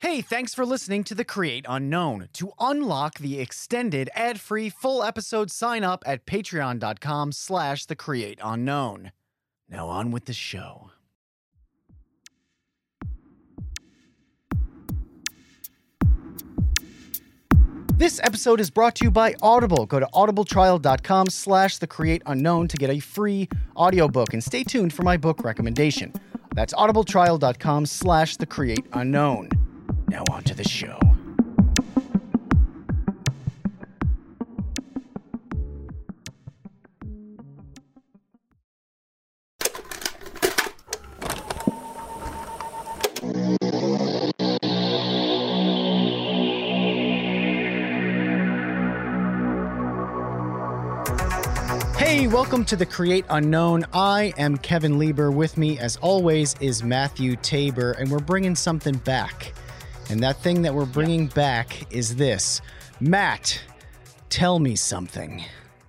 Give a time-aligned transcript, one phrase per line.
[0.00, 2.30] Hey, thanks for listening to The Create Unknown.
[2.32, 9.12] To unlock the extended ad-free full episode, sign up at patreon.com slash the create unknown.
[9.68, 10.92] Now on with the show.
[17.92, 19.84] This episode is brought to you by Audible.
[19.84, 24.94] Go to audibletrial.com slash the create unknown to get a free audiobook and stay tuned
[24.94, 26.14] for my book recommendation.
[26.54, 29.50] That's audibletrial.com slash the create unknown.
[30.10, 30.98] Now on to the show.
[51.96, 53.86] Hey, welcome to the Create Unknown.
[53.92, 55.30] I am Kevin Lieber.
[55.30, 59.52] With me, as always, is Matthew Tabor, and we're bringing something back.
[60.10, 62.60] And that thing that we're bringing back is this.
[62.98, 63.62] Matt,
[64.28, 65.44] tell me something.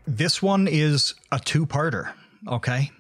[0.06, 2.14] This one is a two-parter.
[2.48, 2.92] Okay.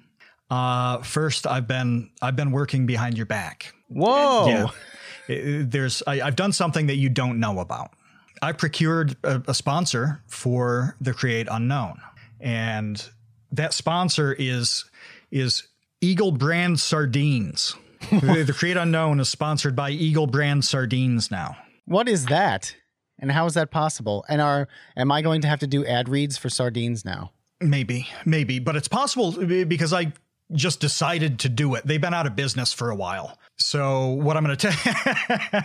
[0.49, 3.73] Uh, first, I've been I've been working behind your back.
[3.87, 4.71] Whoa.
[5.27, 5.63] Yeah.
[5.63, 7.91] There's I, I've done something that you don't know about.
[8.41, 12.01] I procured a, a sponsor for the Create Unknown,
[12.39, 13.01] and
[13.51, 14.85] that sponsor is
[15.29, 15.67] is
[16.01, 17.75] Eagle Brand Sardines.
[18.09, 21.57] The, Create Unknown is sponsored by Eagle Brand Sardines now.
[21.85, 22.75] What is that?
[23.19, 24.25] And how is that possible?
[24.27, 27.31] And are am I going to have to do ad reads for sardines now?
[27.59, 29.31] Maybe, maybe, but it's possible
[29.65, 30.13] because I
[30.53, 31.85] just decided to do it.
[31.85, 33.37] They've been out of business for a while.
[33.57, 35.63] So what I'm going to tell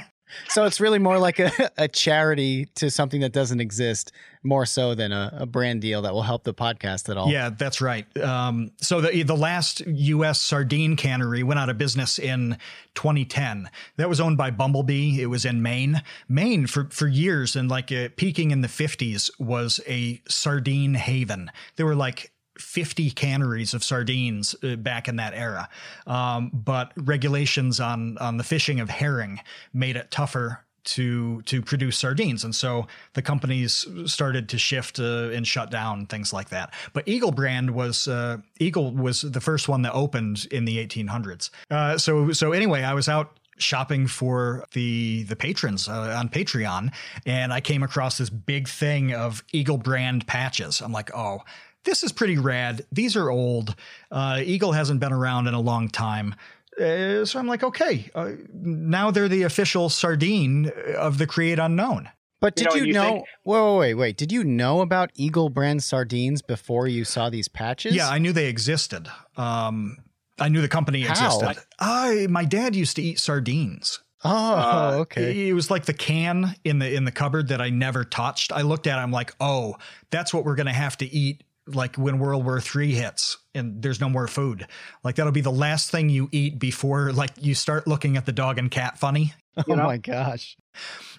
[0.49, 4.95] So it's really more like a, a charity to something that doesn't exist, more so
[4.95, 7.31] than a, a brand deal that will help the podcast at all.
[7.31, 8.07] Yeah, that's right.
[8.19, 10.41] Um, so the the last U.S.
[10.41, 12.57] sardine cannery went out of business in
[12.95, 13.69] 2010.
[13.97, 15.21] That was owned by Bumblebee.
[15.21, 16.03] It was in Maine.
[16.29, 21.51] Maine for for years and like uh, peaking in the 50s was a sardine haven.
[21.77, 25.69] There were like 50 canneries of sardines uh, back in that era.
[26.07, 29.41] Um, but regulations on on the fishing of herring
[29.73, 32.45] made it tougher to to produce sardines.
[32.45, 36.73] And so the companies started to shift uh, and shut down things like that.
[36.93, 41.51] But eagle brand was uh, eagle was the first one that opened in the 1800s
[41.71, 46.93] uh, so so anyway i was out shopping for the the patrons uh, on patreon
[47.25, 50.81] and i came across this big thing of eagle brand patches.
[50.81, 51.41] I'm like oh
[51.87, 52.85] this is pretty rad.
[52.93, 53.75] These are old.
[54.11, 56.35] Uh, Eagle hasn't been around in a long time.
[56.79, 62.11] Uh, so I'm like, okay, uh, now they're the official sardine of the Create Unknown.
[62.39, 63.03] But You did know, you, you know?
[63.13, 64.17] think- wait, wait, wait, wait.
[64.19, 67.95] Did you know about Eagle brand sardines before you saw these patches?
[67.97, 69.09] Yeah, I knew they existed.
[69.39, 69.97] Um,
[70.39, 71.13] I knew the company How?
[71.13, 71.65] existed.
[71.79, 74.01] I my dad used to eat sardines.
[74.23, 75.49] Oh, Uh, okay.
[75.49, 78.53] It was like the can in the in the cupboard that I never touched.
[78.53, 79.77] I looked at it, I'm like, oh,
[80.11, 84.01] that's what we're gonna have to eat like when World War Three hits and there's
[84.01, 84.67] no more food.
[85.03, 88.33] Like that'll be the last thing you eat before like you start looking at the
[88.33, 89.35] dog and cat funny.
[89.69, 89.85] Oh know?
[89.85, 90.55] my gosh.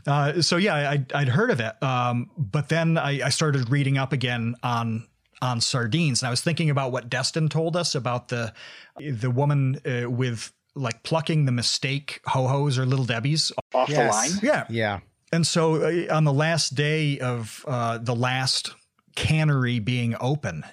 [0.05, 3.97] Uh, so yeah, I, I'd heard of it, um, but then I, I started reading
[3.97, 5.07] up again on
[5.41, 8.53] on sardines, and I was thinking about what Destin told us about the
[8.99, 13.51] the woman uh, with like plucking the mistake ho hos or little debbies.
[13.73, 13.97] off Yes.
[13.97, 14.39] the line.
[14.43, 14.99] Yeah, Yeah.
[15.33, 18.75] and so uh, on the last day of uh, the last
[19.17, 20.63] cannery being open,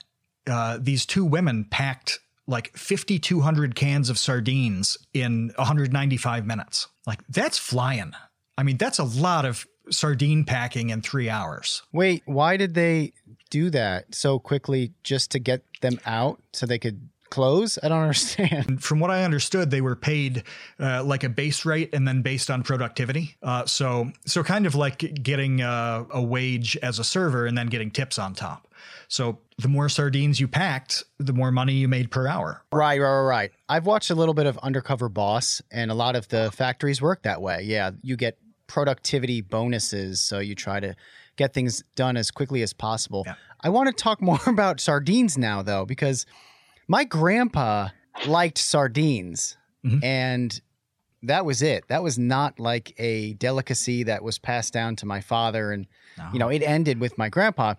[0.46, 6.88] uh, these two women packed like 5,200 cans of sardines in 195 minutes.
[7.06, 8.12] Like that's flying.
[8.58, 11.82] I mean, that's a lot of sardine packing in three hours.
[11.90, 13.14] Wait, why did they
[13.48, 17.80] do that so quickly just to get them out so they could close?
[17.82, 18.82] I don't understand.
[18.84, 20.44] From what I understood, they were paid
[20.78, 23.36] uh, like a base rate and then based on productivity.
[23.42, 27.66] Uh, so, so kind of like getting uh, a wage as a server and then
[27.66, 28.68] getting tips on top.
[29.08, 32.62] So the more sardines you packed, the more money you made per hour.
[32.72, 33.50] Right, right, right, right.
[33.68, 37.22] I've watched a little bit of Undercover Boss, and a lot of the factories work
[37.24, 37.62] that way.
[37.64, 40.94] Yeah, you get productivity bonuses, so you try to
[41.36, 43.24] get things done as quickly as possible.
[43.26, 43.34] Yeah.
[43.60, 46.26] I want to talk more about sardines now, though, because
[46.88, 47.88] my grandpa
[48.26, 50.02] liked sardines, Mhm.
[50.04, 50.60] and
[51.22, 51.88] that was it.
[51.88, 55.86] That was not like a delicacy that was passed down to my father, and
[56.32, 57.74] you know, it ended with my grandpa.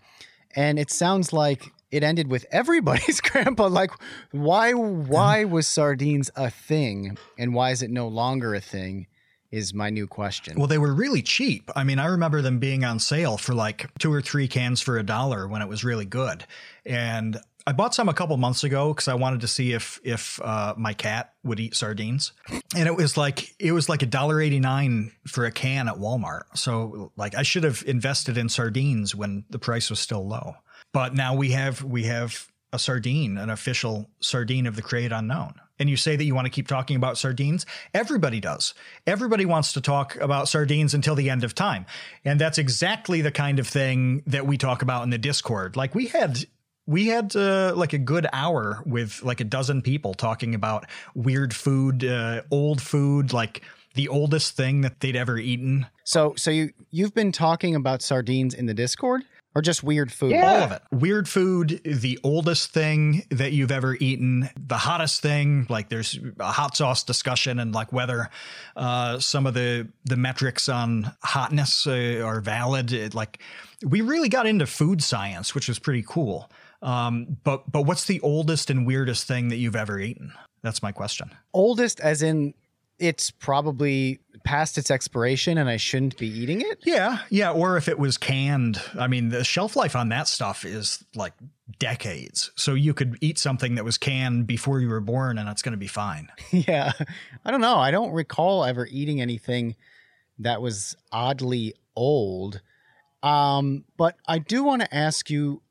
[0.58, 3.68] And it sounds like it ended with everybody's grandpa.
[3.68, 3.92] Like,
[4.32, 9.08] why why was sardines a thing and why is it no longer a thing?
[9.52, 10.58] is my new question.
[10.58, 11.72] Well, they were really cheap.
[11.78, 14.98] I mean, I remember them being on sale for like two or three cans for
[14.98, 16.46] a dollar when it was really good.
[16.86, 17.38] And
[17.68, 20.76] I bought some a couple months ago because I wanted to see if if uh,
[20.78, 22.32] my cat would eat sardines,
[22.76, 25.96] and it was like it was like a dollar eighty nine for a can at
[25.96, 26.44] Walmart.
[26.54, 30.56] So like I should have invested in sardines when the price was still low.
[30.94, 35.56] But now we have we have a sardine, an official sardine of the Create Unknown.
[35.78, 37.66] And you say that you want to keep talking about sardines.
[37.94, 38.74] Everybody does.
[39.06, 41.86] Everybody wants to talk about sardines until the end of time.
[42.24, 45.76] And that's exactly the kind of thing that we talk about in the Discord.
[45.76, 46.46] Like we had
[46.88, 51.54] we had uh, like a good hour with like a dozen people talking about weird
[51.54, 53.64] food, uh, old food, like
[53.96, 55.88] the oldest thing that they'd ever eaten.
[56.04, 59.24] So, so you you've been talking about sardines in the Discord,
[59.56, 60.32] or just weird food?
[60.32, 60.52] Yeah.
[60.52, 60.82] All of it.
[60.92, 65.66] Weird food, the oldest thing that you've ever eaten, the hottest thing.
[65.70, 68.30] Like there's a hot sauce discussion and like whether
[68.76, 72.92] uh, some of the the metrics on hotness uh, are valid.
[72.92, 73.40] It, like
[73.84, 76.52] we really got into food science, which was pretty cool.
[76.82, 80.34] Um, but but what's the oldest and weirdest thing that you've ever eaten?
[80.62, 81.32] That's my question.
[81.54, 82.54] Oldest, as in
[82.98, 86.80] it's probably past its expiration and I shouldn't be eating it?
[86.86, 87.52] Yeah, yeah.
[87.52, 88.82] Or if it was canned.
[88.98, 91.34] I mean, the shelf life on that stuff is like
[91.80, 92.52] decades.
[92.56, 95.74] So you could eat something that was canned before you were born and it's going
[95.74, 96.30] to be fine.
[96.52, 96.94] Yeah.
[97.44, 97.78] I don't know.
[97.78, 99.76] I don't recall ever eating anything
[100.40, 102.62] that was oddly old.
[103.22, 105.62] Um, but I do want to ask you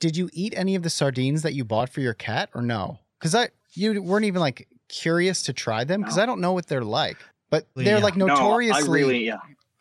[0.00, 3.00] did you eat any of the sardines that you bought for your cat or no?
[3.18, 6.22] Because I you weren't even like curious to try them because no.
[6.22, 7.16] I don't know what they're like.
[7.50, 8.04] But they're yeah.
[8.04, 9.38] like notoriously no, really, yeah.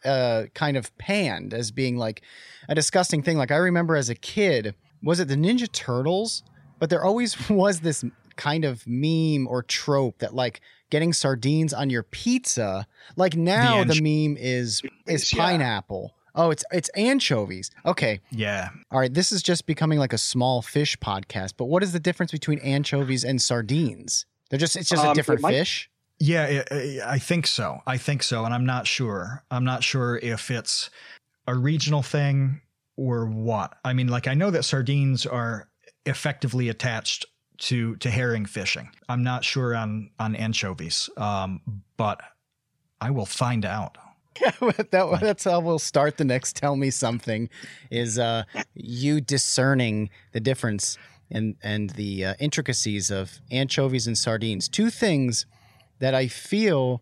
[0.09, 2.21] uh, kind of panned as being like
[2.69, 3.37] a disgusting thing.
[3.37, 4.73] Like I remember as a kid,
[5.03, 6.43] was it the Ninja Turtles?
[6.79, 8.05] But there always was this
[8.37, 12.87] kind of meme or trope that like getting sardines on your pizza.
[13.17, 16.13] Like now the, the meme is is pineapple.
[16.37, 17.71] Oh, it's it's anchovies.
[17.85, 18.21] Okay.
[18.29, 18.69] Yeah.
[18.91, 19.13] All right.
[19.13, 21.53] This is just becoming like a small fish podcast.
[21.57, 24.25] But what is the difference between anchovies and sardines?
[24.49, 25.89] They're just it's just um, a different might, fish.
[26.19, 26.63] Yeah,
[27.05, 27.81] I think so.
[27.85, 29.43] I think so, and I'm not sure.
[29.51, 30.89] I'm not sure if it's
[31.47, 32.61] a regional thing
[32.95, 33.77] or what.
[33.83, 35.69] I mean, like I know that sardines are
[36.05, 37.25] effectively attached
[37.57, 38.89] to to herring fishing.
[39.09, 41.61] I'm not sure on on anchovies, um,
[41.97, 42.21] but
[43.01, 43.97] I will find out.
[44.91, 47.49] that, that's how we'll start the next tell me something
[47.89, 48.43] is uh,
[48.73, 50.97] you discerning the difference
[51.31, 55.45] and and the uh, intricacies of anchovies and sardines two things
[55.99, 57.01] that i feel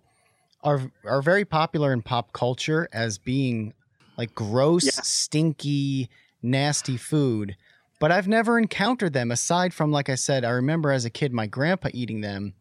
[0.63, 3.73] are are very popular in pop culture as being
[4.17, 5.03] like gross yeah.
[5.03, 6.09] stinky
[6.41, 7.55] nasty food
[7.99, 11.31] but i've never encountered them aside from like i said i remember as a kid
[11.31, 12.53] my grandpa eating them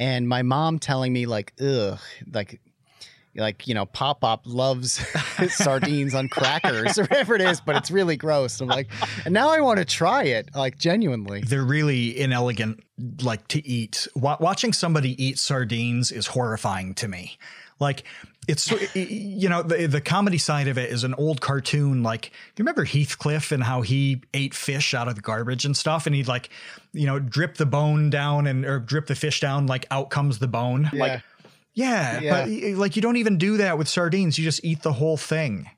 [0.00, 1.98] and my mom telling me like ugh
[2.32, 2.60] like
[3.38, 5.04] like you know pop pop loves
[5.48, 8.60] sardines on crackers or whatever it is but it's really gross.
[8.60, 8.88] I'm like
[9.24, 11.42] and now i want to try it like genuinely.
[11.42, 12.82] They're really inelegant
[13.22, 14.08] like to eat.
[14.14, 17.38] Watching somebody eat sardines is horrifying to me.
[17.80, 18.04] Like
[18.48, 22.26] it's you know the the comedy side of it is an old cartoon like
[22.56, 26.06] you remember Heathcliff and how he ate fish out of the garbage and stuff?
[26.06, 26.48] And he'd like
[26.92, 30.38] you know drip the bone down and or drip the fish down like out comes
[30.38, 30.88] the bone.
[30.92, 31.00] Yeah.
[31.00, 31.22] like
[31.74, 34.38] yeah, yeah, but like you don't even do that with sardines.
[34.38, 35.70] You just eat the whole thing.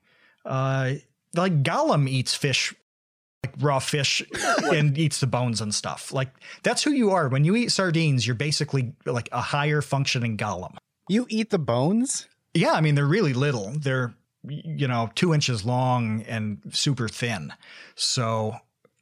[0.45, 0.95] Uh,
[1.35, 2.75] like Gollum eats fish,
[3.45, 4.23] like raw fish,
[4.73, 6.13] and eats the bones and stuff.
[6.13, 6.31] Like
[6.63, 7.29] that's who you are.
[7.29, 10.77] When you eat sardines, you're basically like a higher functioning Gollum.
[11.09, 12.29] You eat the bones?
[12.55, 13.71] Yeah, I mean they're really little.
[13.71, 14.15] They're
[14.49, 17.53] you know two inches long and super thin.
[17.95, 18.55] So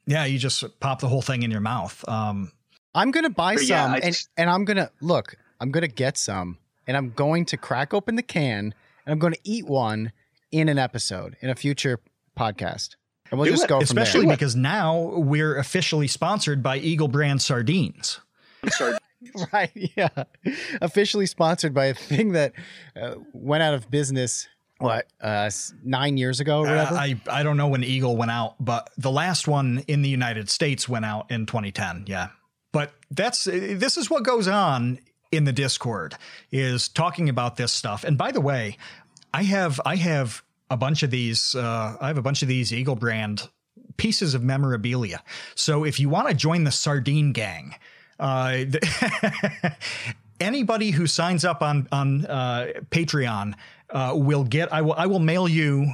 [0.07, 2.03] yeah, you just pop the whole thing in your mouth.
[2.09, 2.51] Um,
[2.95, 5.37] I'm gonna buy some, yeah, and and I'm gonna look.
[5.61, 8.75] I'm gonna get some and I'm going to crack open the can
[9.07, 10.11] and I'm going to eat one
[10.51, 12.01] in an episode in a future
[12.37, 12.97] podcast.
[13.31, 13.69] And we'll Do just it.
[13.69, 18.21] go Especially because now we're officially sponsored by Eagle Brand Sardines.
[19.53, 19.71] right.
[19.97, 20.09] Yeah.
[20.81, 22.55] Officially sponsored by a thing that
[23.01, 24.49] uh, went out of business
[24.81, 25.51] what uh
[25.83, 28.89] nine years ago or whatever uh, i i don't know when eagle went out but
[28.97, 32.29] the last one in the united states went out in 2010 yeah
[32.71, 36.17] but that's this is what goes on in the Discord
[36.51, 38.05] is talking about this stuff.
[38.05, 38.77] And by the way,
[39.33, 41.55] I have I have a bunch of these.
[41.55, 43.49] Uh, I have a bunch of these Eagle brand
[43.97, 45.23] pieces of memorabilia.
[45.55, 47.75] So if you want to join the sardine gang,
[48.19, 48.65] uh,
[50.41, 53.55] anybody who signs up on on uh, Patreon
[53.91, 54.73] uh, will get.
[54.73, 55.93] I will I will mail you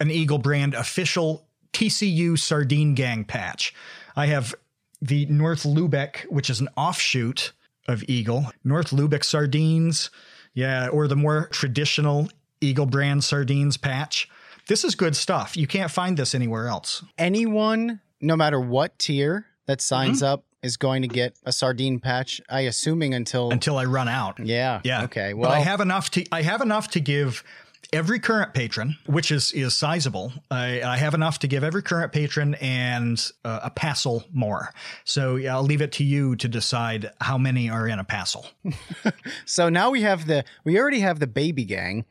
[0.00, 3.74] an Eagle brand official TCU sardine gang patch.
[4.14, 4.54] I have
[5.02, 7.52] the North Lubec, which is an offshoot
[7.88, 10.10] of Eagle, North Lubec sardines.
[10.54, 12.30] Yeah, or the more traditional
[12.62, 14.28] Eagle brand sardines patch.
[14.68, 15.56] This is good stuff.
[15.56, 17.04] You can't find this anywhere else.
[17.18, 20.32] Anyone, no matter what tier that signs mm-hmm.
[20.32, 22.40] up, is going to get a sardine patch.
[22.48, 24.38] I assuming until until I run out.
[24.38, 24.80] Yeah.
[24.82, 25.04] Yeah.
[25.04, 25.34] Okay.
[25.34, 27.44] Well, but I have enough to I have enough to give
[27.92, 30.32] every current patron, which is is sizable.
[30.50, 34.72] I, I have enough to give every current patron and uh, a passel more.
[35.04, 38.46] So yeah, I'll leave it to you to decide how many are in a passel.
[39.44, 42.04] so now we have the we already have the baby gang.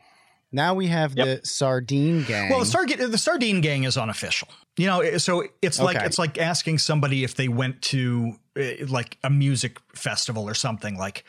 [0.52, 1.42] Now we have yep.
[1.42, 2.50] the sardine gang.
[2.50, 4.48] Well, the, sard- the sardine gang is unofficial.
[4.78, 6.06] You know, so it's like okay.
[6.06, 10.98] it's like asking somebody if they went to uh, like a music festival or something
[10.98, 11.26] like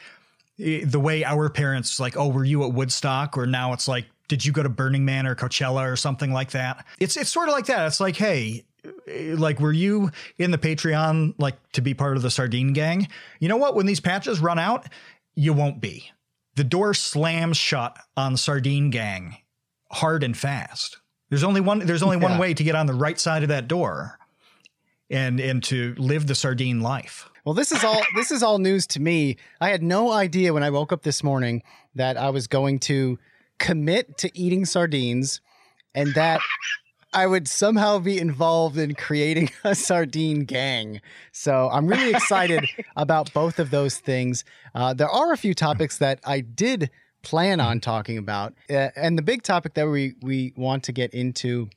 [0.58, 3.36] the way our parents like, oh, were you at Woodstock?
[3.36, 6.50] Or now it's like, did you go to Burning Man or Coachella or something like
[6.50, 6.84] that?
[6.98, 7.86] It's it's sort of like that.
[7.86, 8.64] It's like, hey,
[9.08, 13.08] like were you in the Patreon like to be part of the sardine gang?
[13.40, 13.74] You know what?
[13.74, 14.86] When these patches run out,
[15.34, 16.10] you won't be.
[16.54, 19.36] The door slams shut on the sardine gang
[19.90, 20.98] hard and fast.
[21.28, 22.30] There's only one there's only yeah.
[22.30, 24.18] one way to get on the right side of that door
[25.10, 27.28] and and to live the sardine life.
[27.44, 29.36] Well, this is all this is all news to me.
[29.60, 31.62] I had no idea when I woke up this morning
[31.94, 33.18] that I was going to
[33.58, 35.40] commit to eating sardines
[35.94, 36.40] and that
[37.12, 41.00] I would somehow be involved in creating a sardine gang.
[41.32, 44.44] So I'm really excited about both of those things.
[44.74, 46.90] Uh, there are a few topics that I did
[47.22, 51.12] plan on talking about, uh, and the big topic that we we want to get
[51.12, 51.70] into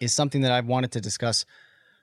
[0.00, 1.46] is something that I've wanted to discuss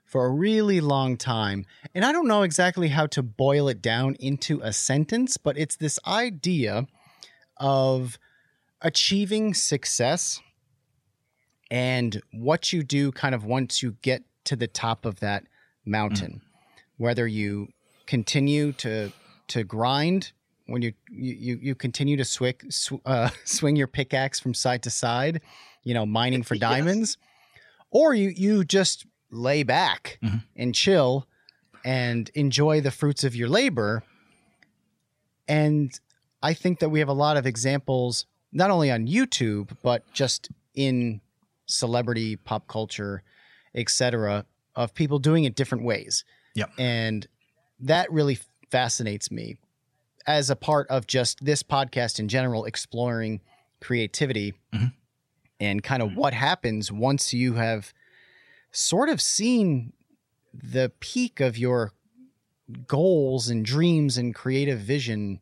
[0.05, 1.65] for a really long time.
[1.93, 5.75] And I don't know exactly how to boil it down into a sentence, but it's
[5.75, 6.87] this idea
[7.57, 8.17] of
[8.81, 10.39] achieving success
[11.69, 15.43] and what you do kind of once you get to the top of that
[15.85, 16.81] mountain mm.
[16.97, 17.67] whether you
[18.05, 19.11] continue to
[19.47, 20.31] to grind
[20.67, 24.89] when you you you continue to swing sw- uh, swing your pickaxe from side to
[24.89, 25.41] side
[25.83, 27.57] you know mining for diamonds yes.
[27.91, 30.37] or you you just lay back mm-hmm.
[30.55, 31.27] and chill
[31.83, 34.03] and enjoy the fruits of your labor
[35.47, 35.99] and
[36.41, 40.49] i think that we have a lot of examples not only on YouTube but just
[40.73, 41.21] in
[41.65, 43.23] celebrity pop culture,
[43.75, 46.23] etc., of people doing it different ways.
[46.55, 46.69] Yep.
[46.77, 47.27] And
[47.79, 48.39] that really
[48.71, 49.57] fascinates me
[50.25, 53.41] as a part of just this podcast in general, exploring
[53.81, 54.87] creativity mm-hmm.
[55.59, 57.93] and kind of what happens once you have
[58.71, 59.93] sort of seen
[60.53, 61.93] the peak of your
[62.87, 65.39] goals and dreams and creative vision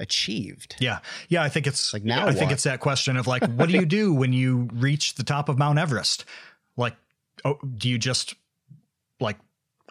[0.00, 0.76] achieved.
[0.80, 0.98] Yeah.
[1.28, 1.42] Yeah.
[1.42, 2.36] I think it's like now, I what?
[2.36, 5.48] think it's that question of like, what do you do when you reach the top
[5.48, 6.24] of Mount Everest?
[6.76, 6.96] Like,
[7.44, 8.34] oh, do you just
[9.20, 9.36] like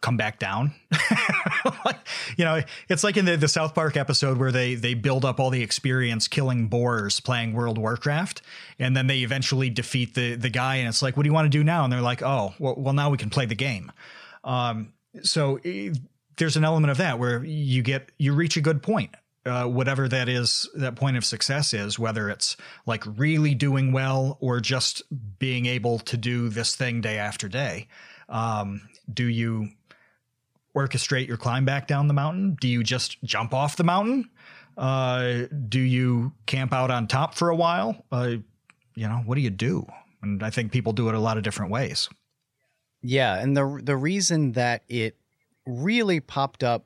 [0.01, 0.73] come back down?
[2.37, 5.39] you know, it's like in the, the South Park episode where they they build up
[5.39, 8.41] all the experience killing boars playing World Warcraft,
[8.79, 11.45] and then they eventually defeat the the guy, and it's like, what do you want
[11.45, 11.83] to do now?
[11.83, 13.91] And they're like, oh, well, well now we can play the game.
[14.43, 15.59] Um, so
[16.37, 19.11] there's an element of that where you get you reach a good point
[19.49, 24.37] uh, whatever that is, that point of success is, whether it's like really doing well
[24.39, 25.01] or just
[25.39, 27.87] being able to do this thing day after day.
[28.29, 29.69] Um, do you
[30.75, 32.57] orchestrate your climb back down the mountain?
[32.61, 34.29] Do you just jump off the mountain?
[34.77, 38.05] Uh, do you camp out on top for a while?
[38.11, 38.35] Uh,
[38.95, 39.85] you know, what do you do?
[40.21, 42.09] And I think people do it a lot of different ways.
[43.01, 45.15] Yeah, and the the reason that it
[45.65, 46.85] really popped up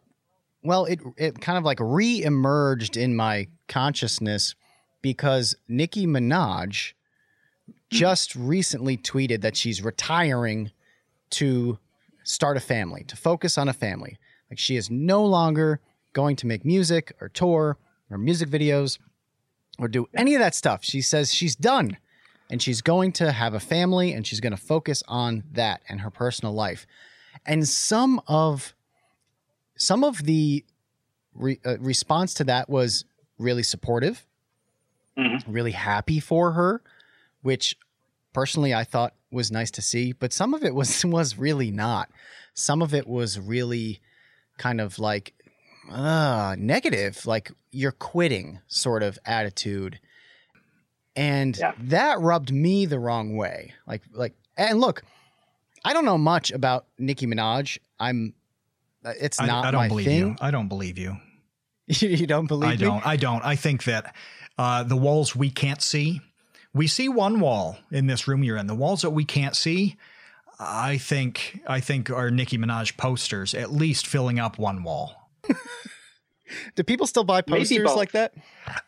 [0.64, 4.56] well, it it kind of like re-emerged in my consciousness
[5.02, 6.94] because Nicki Minaj
[7.66, 7.72] hmm.
[7.90, 10.72] just recently tweeted that she's retiring
[11.32, 11.78] to
[12.24, 14.18] start a family, to focus on a family.
[14.50, 15.82] Like she is no longer
[16.14, 17.78] going to make music or tour
[18.10, 19.00] or music videos
[19.80, 20.84] or do any of that stuff.
[20.84, 21.98] She says she's done
[22.50, 26.02] and she's going to have a family and she's going to focus on that and
[26.02, 26.86] her personal life.
[27.46, 28.76] And some of
[29.76, 30.64] some of the
[31.34, 33.06] re- uh, response to that was
[33.38, 34.26] really supportive,
[35.18, 35.52] mm-hmm.
[35.52, 36.82] really happy for her,
[37.42, 37.78] which
[38.34, 40.14] personally I thought was nice to see.
[40.14, 42.10] But some of it was was really not.
[42.54, 44.00] Some of it was really
[44.58, 45.34] kind of like
[45.92, 50.00] uh, negative, like you're quitting sort of attitude.
[51.16, 51.74] And yeah.
[51.80, 53.74] that rubbed me the wrong way.
[53.86, 55.04] Like, like, and look,
[55.86, 57.78] I don't know much about Nicki Minaj.
[58.00, 58.34] I'm
[59.06, 60.18] it's not I, I don't my believe thing.
[60.20, 60.36] you.
[60.42, 61.18] I don't believe you.
[61.88, 62.78] you don't believe I me?
[62.78, 63.06] don't.
[63.06, 63.44] I don't.
[63.46, 64.16] I think that
[64.58, 66.22] uh, the walls we can't see.
[66.74, 68.66] We see one wall in this room you're in.
[68.68, 69.96] The walls that we can't see,
[70.60, 75.30] I think, I think are Nicki Minaj posters, at least filling up one wall.
[76.76, 78.34] Do people still buy posters like that?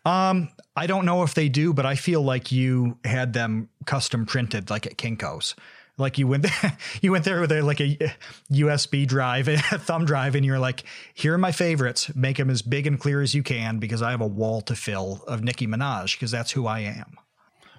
[0.06, 4.26] Um, I don't know if they do, but I feel like you had them custom
[4.26, 5.56] printed, like at Kinkos.
[5.98, 8.10] Like you went there, you went there with a, like a uh,
[8.52, 10.84] USB drive, a thumb drive, and you're like,
[11.14, 12.14] "Here are my favorites.
[12.16, 14.76] Make them as big and clear as you can because I have a wall to
[14.76, 17.18] fill of Nicki Minaj because that's who I am."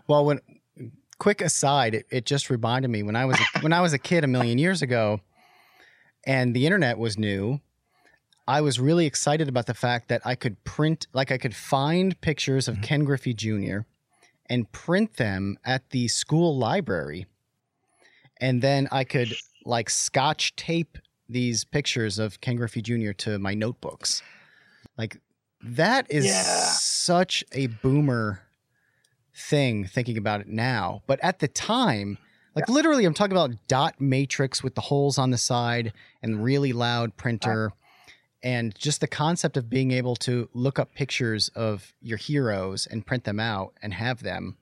[0.08, 0.40] Well, when
[1.18, 3.98] quick aside, it, it just reminded me when I was a, when I was a
[3.98, 5.20] kid a million years ago,
[6.26, 7.60] and the internet was new.
[8.48, 12.18] I was really excited about the fact that I could print, like I could find
[12.20, 12.84] pictures of mm-hmm.
[12.84, 13.78] Ken Griffey Jr.
[14.48, 17.26] and print them at the school library,
[18.40, 23.12] and then I could like scotch tape these pictures of Ken Griffey Jr.
[23.12, 24.22] to my notebooks.
[24.96, 25.18] Like
[25.62, 26.42] that is Yeah.
[26.72, 28.42] such a boomer
[29.34, 31.02] thing thinking about it now.
[31.06, 32.18] But at the time,
[32.54, 36.72] like literally, I'm talking about dot matrix with the holes on the side and really
[36.72, 37.66] loud printer.
[37.66, 38.12] Uh-huh.
[38.42, 43.04] And just the concept of being able to look up pictures of your heroes and
[43.04, 44.56] print them out and have them.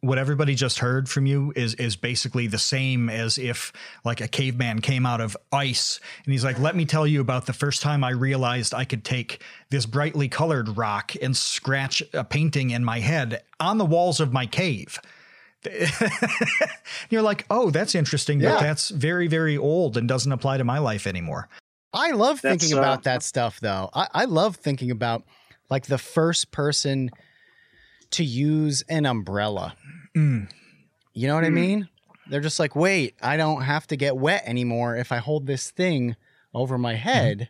[0.00, 3.72] What everybody just heard from you is is basically the same as if
[4.04, 7.46] like a caveman came out of ice and he's like let me tell you about
[7.46, 12.22] the first time i realized i could take this brightly colored rock and scratch a
[12.22, 15.00] painting in my head on the walls of my cave
[17.10, 18.54] you're like oh that's interesting Yeah.
[18.54, 21.48] but that's very very old and doesn't apply to my life anymore
[21.92, 23.88] I love That's, thinking uh, about that stuff though.
[23.94, 25.24] I, I love thinking about
[25.70, 27.10] like the first person
[28.12, 29.74] to use an umbrella.
[30.16, 30.50] Mm.
[31.14, 31.54] You know what I Mm.
[31.54, 31.88] mean?
[32.30, 35.70] They're just like, wait, I don't have to get wet anymore if I hold this
[35.70, 36.14] thing
[36.54, 37.48] over my head.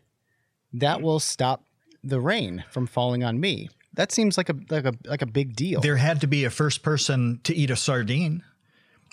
[0.72, 1.64] That will stop
[2.04, 3.68] the rain from falling on me.
[3.94, 5.80] That seems like a like a like a big deal.
[5.80, 8.44] there had to be a first person to eat a sardine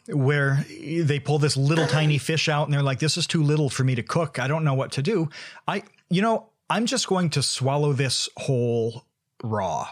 [0.08, 3.72] where they pull this little tiny fish out and they're like this is too little
[3.72, 5.28] for me to cook i don't know what to do
[5.68, 9.06] i you know i'm just going to swallow this whole
[9.44, 9.88] raw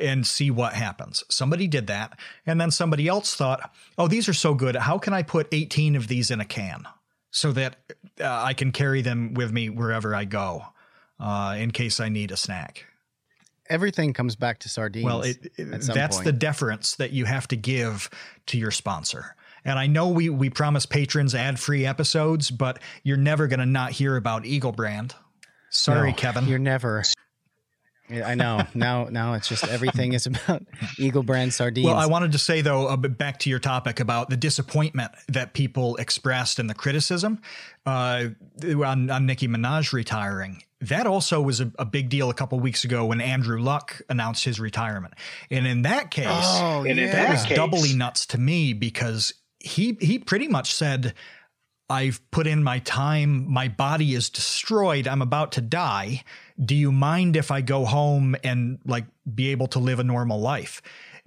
[0.00, 4.34] and see what happens somebody did that and then somebody else thought oh these are
[4.34, 6.84] so good how can i put 18 of these in a can
[7.30, 7.76] so that
[8.20, 10.62] uh, i can carry them with me wherever i go
[11.18, 12.86] uh, in case i need a snack
[13.68, 15.04] Everything comes back to sardines.
[15.04, 16.24] well, it, it- that's point.
[16.24, 18.10] the deference that you have to give
[18.46, 19.36] to your sponsor.
[19.64, 23.92] And I know we we promise patrons ad-free episodes, but you're never going to not
[23.92, 25.14] hear about Eagle Brand.
[25.68, 26.46] Sorry, No, Kevin.
[26.48, 27.04] You're never.
[28.10, 28.62] Yeah, I know.
[28.74, 30.62] now, now it's just everything is about
[30.98, 31.86] Eagle brand sardines.
[31.86, 35.52] Well, I wanted to say though, uh, back to your topic about the disappointment that
[35.54, 37.40] people expressed and the criticism
[37.86, 38.26] uh,
[38.64, 40.62] on, on Nicki Minaj retiring.
[40.82, 44.44] That also was a, a big deal a couple weeks ago when Andrew Luck announced
[44.44, 45.12] his retirement,
[45.50, 47.12] and in that case, oh, And in yeah.
[47.12, 51.12] that was case- doubly nuts to me because he he pretty much said
[51.90, 56.24] I've put in my time my body is destroyed I'm about to die
[56.64, 60.40] do you mind if I go home and like be able to live a normal
[60.40, 60.82] life?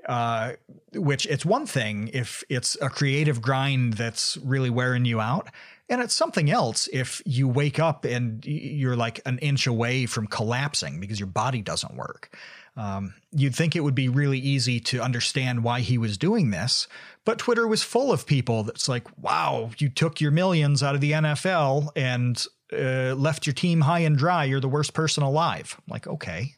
[0.07, 0.53] Uh,
[0.95, 5.47] which it's one thing if it's a creative grind that's really wearing you out
[5.89, 10.27] and it's something else if you wake up and you're like an inch away from
[10.27, 12.35] collapsing because your body doesn't work.
[12.75, 16.87] Um, you'd think it would be really easy to understand why he was doing this,
[17.25, 21.01] but Twitter was full of people that's like, wow, you took your millions out of
[21.01, 22.43] the NFL and
[22.73, 24.43] uh, left your team high and dry.
[24.45, 25.75] You're the worst person alive.
[25.79, 26.53] I'm like, okay.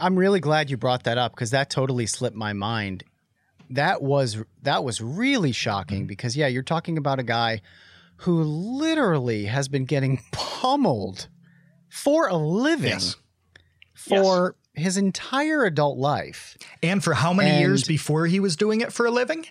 [0.00, 3.04] I'm really glad you brought that up because that totally slipped my mind.
[3.70, 6.06] That was that was really shocking Mm-hmm.
[6.06, 7.62] because yeah, you're talking about a guy
[8.18, 11.28] who literally has been getting pummeled
[11.88, 13.16] for a living Yes.
[13.94, 16.56] for his entire adult life.
[16.82, 19.46] And for how many And- years before he was doing it for a living?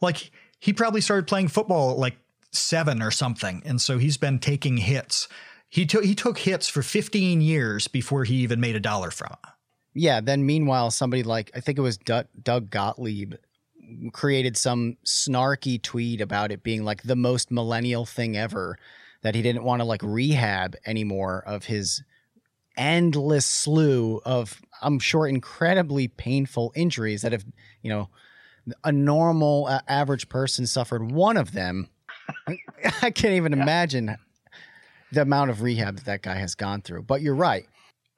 [0.00, 2.16] Like, he probably started playing football at like
[2.52, 3.62] seven or something.
[3.64, 5.28] And so he's been taking hits.
[5.68, 9.32] He took he took hits for 15 years before he even made a dollar from
[9.32, 9.50] it.
[9.94, 10.20] Yeah.
[10.20, 13.34] Then meanwhile, somebody like I think it was Doug, Doug Gottlieb
[14.12, 18.78] created some snarky tweet about it being like the most millennial thing ever.
[19.22, 22.02] That he didn't want to like rehab anymore of his
[22.76, 27.44] endless slew of I'm sure incredibly painful injuries that have
[27.82, 28.08] you know
[28.84, 31.88] a normal uh, average person suffered one of them.
[33.02, 34.16] I can't even imagine
[35.12, 37.02] the amount of rehab that that guy has gone through.
[37.02, 37.66] But you're right.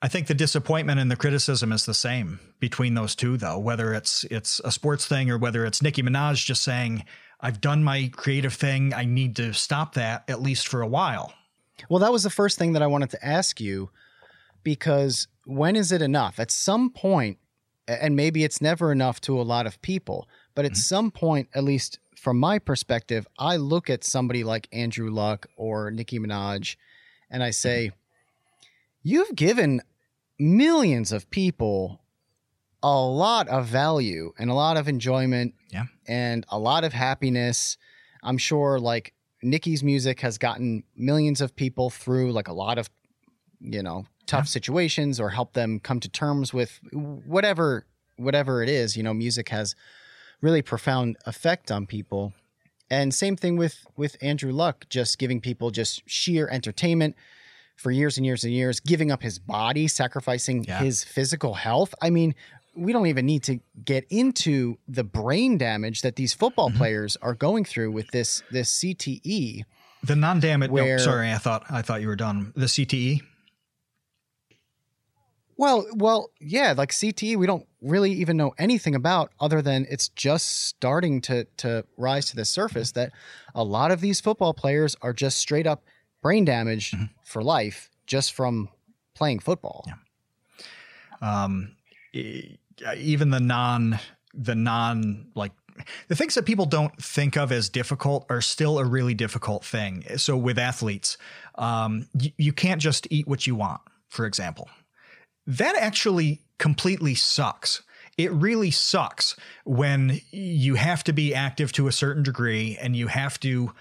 [0.02, 3.58] I think the disappointment and the criticism is the same between those two, though.
[3.58, 7.04] Whether it's it's a sports thing or whether it's Nicki Minaj just saying,
[7.40, 8.94] "I've done my creative thing.
[8.94, 11.34] I need to stop that at least for a while."
[11.88, 13.90] Well, that was the first thing that I wanted to ask you
[14.62, 16.38] because when is it enough?
[16.38, 17.38] At some point,
[17.86, 20.78] and maybe it's never enough to a lot of people, but at mm-hmm.
[20.78, 25.90] some point, at least from my perspective, I look at somebody like Andrew Luck or
[25.90, 26.76] Nicki Minaj
[27.30, 28.66] and I say, mm-hmm.
[29.02, 29.80] you've given
[30.38, 32.02] millions of people
[32.82, 35.84] a lot of value and a lot of enjoyment Yeah.
[36.06, 37.78] and a lot of happiness.
[38.22, 42.90] I'm sure like Nicki's music has gotten millions of people through like a lot of,
[43.60, 48.94] you know, tough situations or helped them come to terms with whatever whatever it is.
[48.94, 49.74] You know, music has
[50.40, 52.32] really profound effect on people.
[52.90, 57.14] And same thing with with Andrew Luck, just giving people just sheer entertainment
[57.76, 60.80] for years and years and years, giving up his body, sacrificing Yeah.
[60.80, 61.94] his physical health.
[62.02, 62.34] I mean,
[62.76, 66.78] we don't even need to get into the brain damage that these football Mm-hmm.
[66.78, 68.70] players are going through with this this.
[68.70, 69.64] CTE.
[70.02, 70.70] The non-damage.
[70.70, 72.52] Where- no, sorry, I thought I thought you were done.
[72.56, 72.66] The?
[72.66, 73.20] CTE.
[75.60, 80.08] Well, well, yeah, like CTE, we don't really even know anything about other than it's
[80.08, 83.12] just starting to to rise to the surface that
[83.54, 85.84] a lot of these football players are just straight up
[86.22, 87.04] brain damaged Mm-hmm.
[87.24, 88.70] for life just from
[89.14, 89.84] playing football.
[89.86, 91.44] Yeah.
[91.44, 91.76] um,
[92.14, 92.56] e-
[92.96, 93.98] even the non
[94.32, 95.52] the non like
[96.08, 100.04] the things that people don't think of as difficult are still a really difficult thing.
[100.16, 101.18] So with athletes,
[101.56, 104.68] um, you, you can't just eat what you want, for example.
[105.50, 107.82] That actually completely sucks.
[108.16, 109.34] It really sucks
[109.64, 113.72] when you have to be active to a certain degree and you have to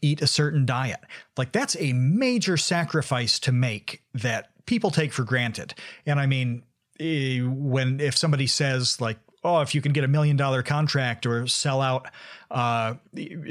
[0.00, 1.00] eat a certain diet.
[1.36, 5.74] Like that's a major sacrifice to make that people take for granted.
[6.04, 6.62] And I mean,
[7.00, 11.26] eh, when if somebody says like, "Oh, if you can get a million dollar contract
[11.26, 12.08] or sell out
[12.50, 12.94] uh,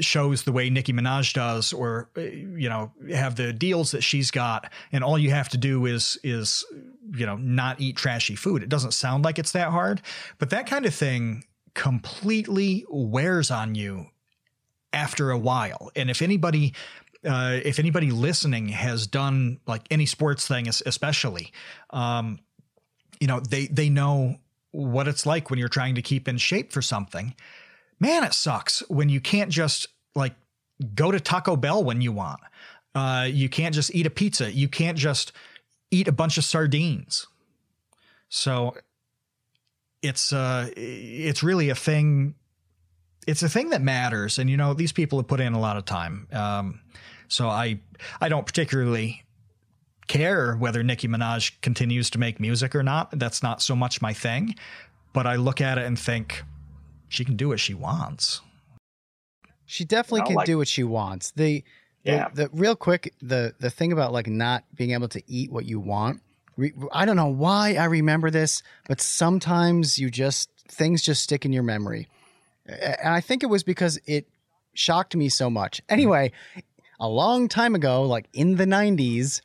[0.00, 4.30] shows the way Nicki Minaj does, or eh, you know, have the deals that she's
[4.30, 6.64] got, and all you have to do is is
[7.14, 10.02] you know not eat trashy food," it doesn't sound like it's that hard,
[10.38, 14.06] but that kind of thing completely wears on you
[14.92, 15.90] after a while.
[15.94, 16.74] And if anybody
[17.24, 21.52] uh, if anybody listening has done like any sports thing, especially,
[21.90, 22.38] um,
[23.20, 24.36] you know, they they know
[24.76, 27.34] what it's like when you're trying to keep in shape for something.
[27.98, 30.34] Man, it sucks when you can't just like
[30.94, 32.40] go to Taco Bell when you want.
[32.94, 34.52] Uh, you can't just eat a pizza.
[34.52, 35.32] You can't just
[35.90, 37.26] eat a bunch of sardines.
[38.28, 38.76] So
[40.02, 42.34] it's uh it's really a thing
[43.26, 45.76] it's a thing that matters and you know these people have put in a lot
[45.76, 46.80] of time um,
[47.28, 47.80] so i
[48.20, 49.24] i don't particularly
[50.08, 54.12] care whether nicki minaj continues to make music or not that's not so much my
[54.12, 54.54] thing
[55.12, 56.42] but i look at it and think
[57.08, 58.40] she can do what she wants
[59.66, 61.32] She definitely can like- do what she wants.
[61.32, 61.64] The,
[62.04, 62.28] the- Yeah.
[62.32, 65.80] the, real quick the the thing about like not being able to eat what you
[65.80, 66.20] want.
[66.56, 71.44] Re, I don't know why I remember this, but sometimes you just things just stick
[71.44, 72.08] in your memory,
[72.66, 74.26] and I think it was because it
[74.74, 75.82] shocked me so much.
[75.88, 76.30] Anyway,
[77.00, 79.40] a long time ago, like in the '90s,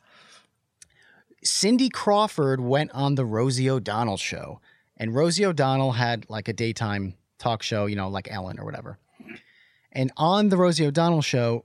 [1.42, 4.60] Cindy Crawford went on the Rosie O'Donnell show,
[4.96, 8.98] and Rosie O'Donnell had like a daytime talk show, you know, like Ellen or whatever.
[9.90, 11.64] And on the Rosie O'Donnell show,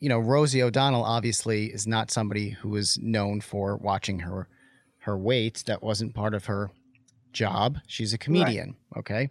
[0.00, 4.48] you know, Rosie O'Donnell obviously is not somebody who is known for watching her
[5.00, 5.62] her weight.
[5.66, 6.70] That wasn't part of her
[7.32, 7.78] job.
[7.86, 9.30] She's a comedian, okay?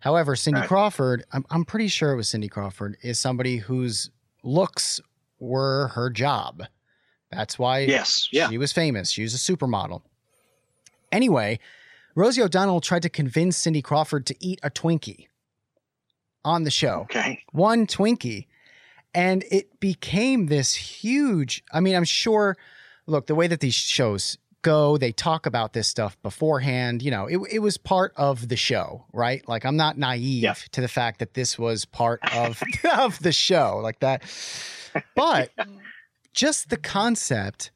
[0.00, 0.68] However, Cindy Right.
[0.68, 4.10] Crawford, I'm, I'm pretty sure it was Cindy Crawford, is somebody whose
[4.42, 5.00] looks
[5.38, 6.64] were her job.
[7.32, 8.28] That's why Yes.
[8.32, 8.48] Yeah.
[8.48, 9.10] she was famous.
[9.10, 10.02] She was a supermodel.
[11.12, 11.58] Anyway,
[12.14, 15.26] Rosie O'Donnell tried to convince Cindy Crawford to eat a Twinkie
[16.44, 17.02] on the show.
[17.02, 17.42] Okay.
[17.52, 18.46] One Twinkie.
[19.14, 21.64] And it became this huge.
[21.72, 22.56] I mean, I'm sure,
[23.06, 27.02] look, the way that these shows go, they talk about this stuff beforehand.
[27.02, 29.46] You know, it, it was part of the show, right?
[29.48, 30.54] Like, I'm not naive Yeah.
[30.72, 32.62] to the fact that this was part of,
[32.98, 34.22] of the show like that.
[35.16, 35.50] But
[36.32, 37.70] just the concept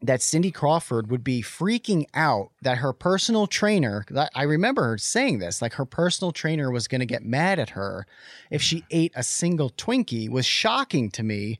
[0.00, 5.40] that Cindy Crawford would be freaking out that her personal trainer, I remember her saying
[5.40, 8.06] this, like her personal trainer was going to get mad at her
[8.50, 11.58] if she ate a single Twinkie was shocking to me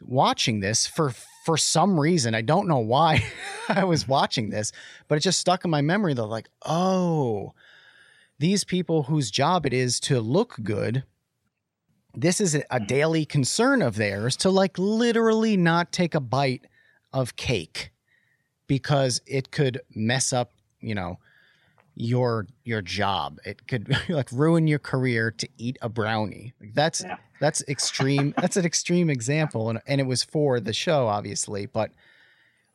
[0.00, 1.12] watching this for
[1.44, 2.34] for some reason.
[2.34, 3.24] I don't know why
[3.68, 4.72] I was watching this,
[5.08, 7.52] but it just stuck in my memory though like, "Oh,
[8.38, 11.04] these people whose job it is to look good
[12.14, 12.86] this is a- a hmm.
[12.86, 16.66] daily concern of theirs to like literally not take a bite
[17.12, 17.90] of cake
[18.66, 21.18] because it could mess up, you know,
[21.94, 23.38] your your job.
[23.44, 26.54] It could like ruin your career to eat a brownie.
[26.60, 27.16] Like that's Yeah.
[27.40, 28.34] that's extreme.
[28.40, 31.90] that's an extreme example, and and it was for the show, obviously, but.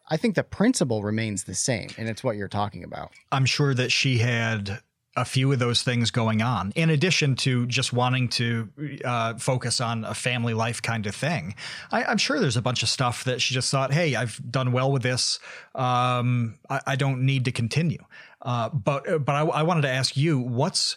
[0.09, 3.11] I think the principle remains the same, and it's what you're talking about.
[3.33, 4.79] i'm sure that she had
[5.17, 8.69] a few of those things going on, in addition to just wanting to
[9.03, 11.55] uh, focus on a family life kind of thing.
[11.91, 14.71] I, am sure there's a bunch of stuff that she just thought, hey, I've done
[14.71, 15.39] well with this.
[15.73, 18.03] Um, I, I, don't need to continue.
[18.43, 20.95] Uh, but but I, I wanted to ask you, what's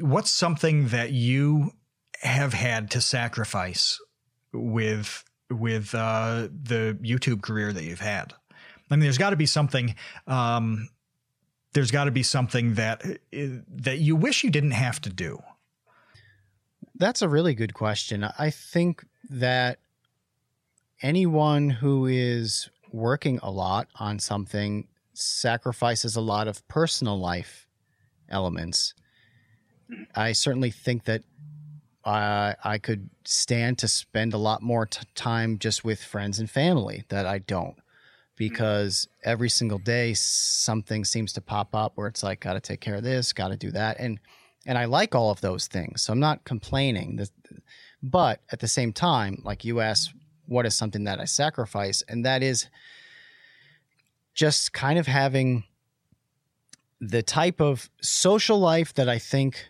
[0.00, 1.72] what's something that you
[2.20, 3.98] have had to sacrifice
[4.52, 8.34] with with uh, the YouTube career that you've had?
[8.88, 9.96] I mean, there's got to be something.
[10.28, 10.88] Um,
[11.72, 15.42] there's got to be something that uh, that you wish you didn't have to do.
[16.94, 18.24] That's a really good question.
[18.38, 19.78] I think that
[21.00, 27.66] anyone who is working a lot on something sacrifices a lot of personal life
[28.28, 28.94] elements.
[30.14, 31.22] I certainly think that
[32.04, 36.50] I I could stand to spend a lot more t- time just with friends and
[36.50, 37.76] family that I don't
[38.32, 38.44] Mm-hmm.
[38.44, 42.80] because every single day something seems to pop up where it's like got to take
[42.80, 44.18] care of this, got to do that and
[44.64, 46.02] and I like all of those things.
[46.02, 47.20] So I'm not complaining.
[48.00, 50.14] But at the same time, like you asked
[50.46, 52.68] what is something that I sacrifice and that is
[54.34, 55.64] just kind of having
[57.00, 59.66] the type of social life that I think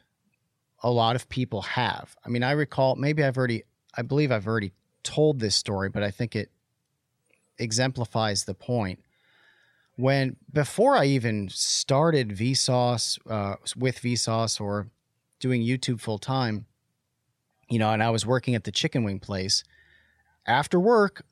[0.82, 2.14] a lot of people have.
[2.24, 3.62] I mean, I recall maybe I've already,
[3.96, 4.72] I believe I've already
[5.02, 6.50] told this story, but I think it
[7.58, 9.00] exemplifies the point.
[9.96, 14.88] When before I even started Vsauce uh, with Vsauce or
[15.38, 16.66] doing YouTube full time,
[17.68, 19.64] you know, and I was working at the chicken wing place.
[20.46, 21.24] After work,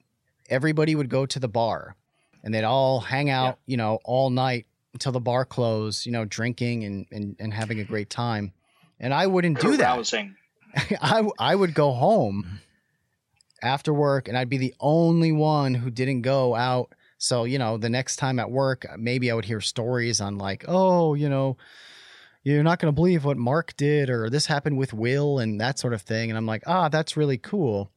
[0.48, 1.96] everybody would go to the bar,
[2.44, 3.72] and they'd all hang out, yeah.
[3.72, 7.80] you know, all night until the bar closed, you know, drinking and, and, and having
[7.80, 8.52] a great time
[9.00, 10.12] and I wouldn't do that.
[11.02, 12.61] I I would go home
[13.62, 16.94] after work, and I'd be the only one who didn't go out.
[17.18, 20.64] So you know, the next time at work, maybe I would hear stories on like,
[20.68, 21.57] oh, you know,
[22.42, 25.79] you're not going to believe what Mark did, or this happened with Will, and that
[25.79, 26.31] sort of thing.
[26.31, 27.90] And I'm like, ah, that's really cool.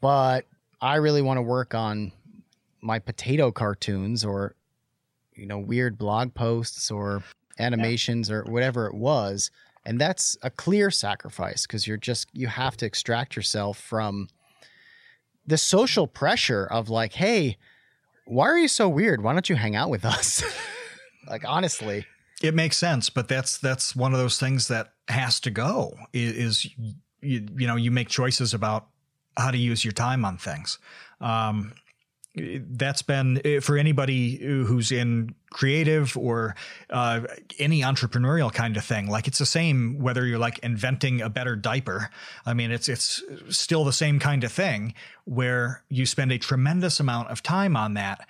[0.00, 0.46] But
[0.80, 2.12] I really want to work on
[2.82, 4.54] my potato cartoons or
[5.34, 7.22] you know weird blog posts or
[7.58, 8.36] animations yeah.
[8.36, 9.50] or whatever it was
[9.86, 14.28] and that's a clear sacrifice because you're just you have to extract yourself from
[15.46, 17.56] the social pressure of like hey
[18.26, 19.22] why are you so weird?
[19.22, 20.42] Why don't you hang out with us?
[21.26, 22.04] Like honestly.
[22.42, 26.66] It makes sense but that's that's one of those things that has to go is,
[26.66, 26.92] you,
[27.56, 28.88] you know you make choices about
[29.34, 30.78] how to use your time on things.
[31.22, 31.72] Um,
[32.36, 36.56] that's been eh, for anybody who's in creative or
[36.90, 37.20] uh,
[37.58, 39.08] any entrepreneurial kind of thing.
[39.08, 42.10] Like it's the same whether you're like inventing a better diaper.
[42.44, 44.94] I mean, it's it's still the same kind of thing
[45.24, 48.26] where you spend a tremendous amount of time on that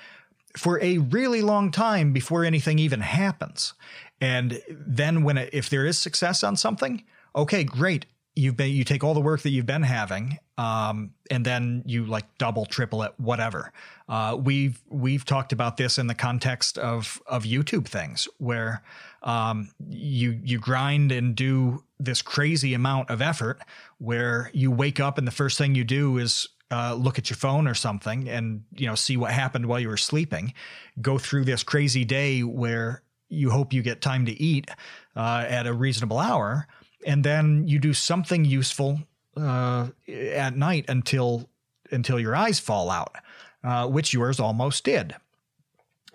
[0.56, 3.74] for a really long time before anything even happens.
[4.20, 7.02] And then when it, if there is success on something,
[7.34, 11.44] okay, great you've been you take all the work that you've been having um, and
[11.44, 13.72] then you like double triple it whatever.
[14.08, 18.82] Uh, we've we've talked about this in the context of of youtube things where
[19.22, 23.60] um, you you grind and do this crazy amount of effort
[23.98, 27.36] where you wake up and the first thing you do is uh, look at your
[27.36, 30.52] phone or something and you know see what happened while you were sleeping.
[31.00, 34.70] Go through this crazy day where you hope you get time to eat
[35.16, 36.68] uh, at a reasonable hour
[37.06, 39.00] and then you do something useful
[39.36, 41.48] uh, at night until
[41.90, 43.14] until your eyes fall out,
[43.62, 45.14] uh, which yours almost did.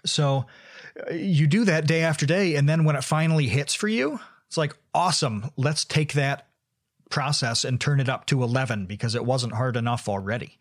[0.06, 0.46] So
[1.10, 4.20] uh, you do that day after day, and then when it finally hits for you,
[4.48, 5.52] it's like awesome.
[5.58, 6.48] Let's take that
[7.10, 10.58] process and turn it up to eleven because it wasn't hard enough already.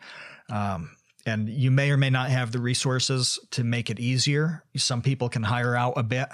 [0.51, 0.91] Um,
[1.27, 4.65] and you may or may not have the resources to make it easier.
[4.77, 6.29] Some people can hire out a bit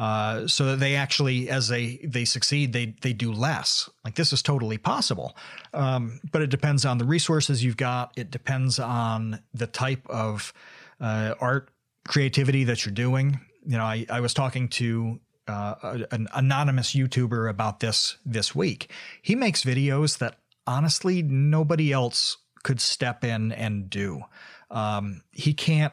[0.00, 3.90] uh, so that they actually, as they they succeed, they they do less.
[4.02, 5.36] Like this is totally possible,
[5.74, 8.14] um, but it depends on the resources you've got.
[8.16, 10.54] It depends on the type of
[11.02, 11.68] uh, art
[12.08, 13.40] creativity that you're doing.
[13.66, 18.90] You know, I, I was talking to uh, an anonymous YouTuber about this this week.
[19.20, 24.22] He makes videos that honestly nobody else could step in and do.
[24.70, 25.92] Um, he can't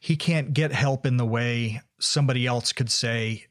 [0.00, 3.46] he can't get help in the way somebody else could say,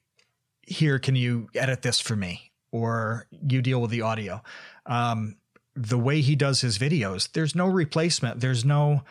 [0.62, 4.42] "Here, can you edit this for me?" or "You deal with the audio."
[4.86, 5.38] Um,
[5.76, 8.40] the way he does his videos, there's no replacement.
[8.40, 9.04] There's no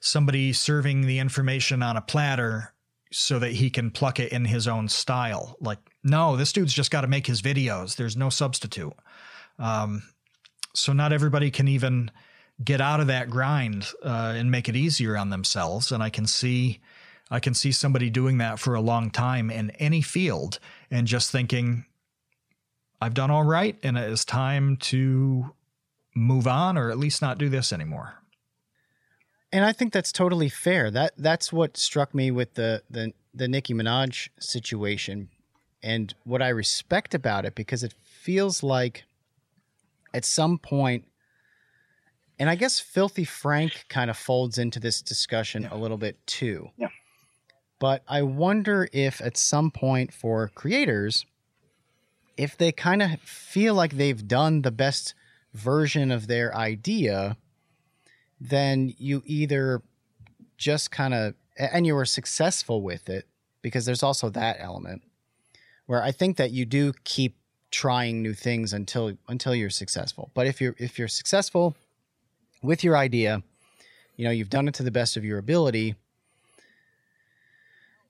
[0.00, 2.74] somebody serving the information on a platter
[3.12, 5.56] so that he can pluck it in his own style.
[5.60, 7.96] Like, no, this dude's just got to make his videos.
[7.96, 8.94] There's no substitute.
[9.58, 10.02] Um,
[10.74, 12.10] so not everybody can even
[12.62, 15.92] get out of that grind uh, and make it easier on themselves.
[15.92, 16.80] And I can see
[17.30, 20.58] I can see somebody doing that for a long time in any field
[20.90, 21.84] and just thinking,
[23.00, 25.54] I've done all right, and it is time to
[26.12, 28.14] move on or at least not do this anymore.
[29.52, 30.90] And I think that's totally fair.
[30.90, 35.28] That that's what struck me with the the the Nicki Minaj situation
[35.82, 39.04] and what I respect about it because it feels like
[40.12, 41.04] at some point
[42.40, 45.68] and I guess Filthy Frank kind of folds into this discussion yeah.
[45.72, 46.70] a little bit too.
[46.76, 46.88] Yeah.
[47.78, 51.24] But I wonder if at some point for creators
[52.36, 55.12] if they kind of feel like they've done the best
[55.52, 57.36] version of their idea,
[58.40, 59.82] then you either
[60.56, 63.26] just kind of and you were successful with it
[63.60, 65.02] because there's also that element
[65.84, 67.36] where I think that you do keep
[67.70, 70.30] trying new things until until you're successful.
[70.32, 71.76] But if you're if you're successful
[72.62, 73.42] with your idea,
[74.16, 75.94] you know, you've done it to the best of your ability.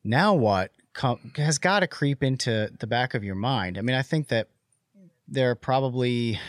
[0.02, 3.78] Now what com- has got to creep into the back of your mind.
[3.78, 4.48] I mean, I think that
[5.28, 6.40] there are probably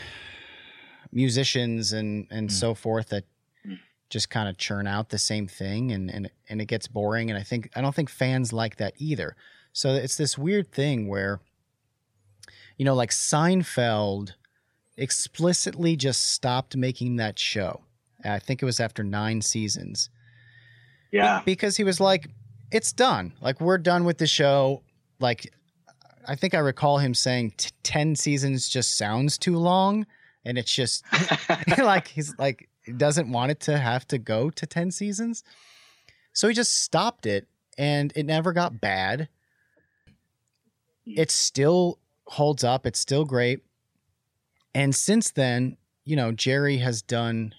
[1.12, 2.52] musicians and and mm.
[2.52, 3.26] so forth that
[3.68, 3.78] mm.
[4.10, 7.38] just kind of churn out the same thing and and and it gets boring and
[7.38, 9.36] I think I don't think fans like that either.
[9.74, 11.40] So it's this weird thing where
[12.78, 14.34] you know like Seinfeld
[14.98, 17.82] explicitly just stopped making that show.
[18.24, 20.10] I think it was after 9 seasons.
[21.12, 21.42] Yeah.
[21.46, 22.30] Because he was like
[22.72, 23.34] it's done.
[23.42, 24.82] Like we're done with the show.
[25.20, 25.54] Like
[26.28, 27.54] I think I recall him saying
[27.84, 30.06] 10 seasons just sounds too long
[30.46, 31.04] and it's just
[31.78, 35.44] like he's like doesn't want it to have to go to 10 seasons.
[36.34, 39.28] So he just stopped it and it never got bad.
[41.06, 42.86] It still holds up.
[42.86, 43.64] It's still great.
[44.74, 47.54] And since then, you know, Jerry has done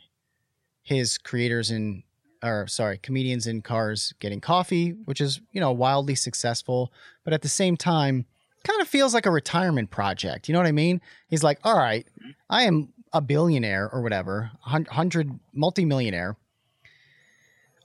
[0.83, 2.03] his creators in
[2.43, 6.93] or sorry, comedians in cars getting coffee, which is, you know, wildly successful,
[7.25, 8.27] but at the same time,
[8.65, 10.49] kind of feels like a retirement project.
[10.49, 11.01] You know what I mean?
[11.29, 12.07] He's like, all right,
[12.51, 16.37] I am a billionaire or whatever, hundred multimillionaire.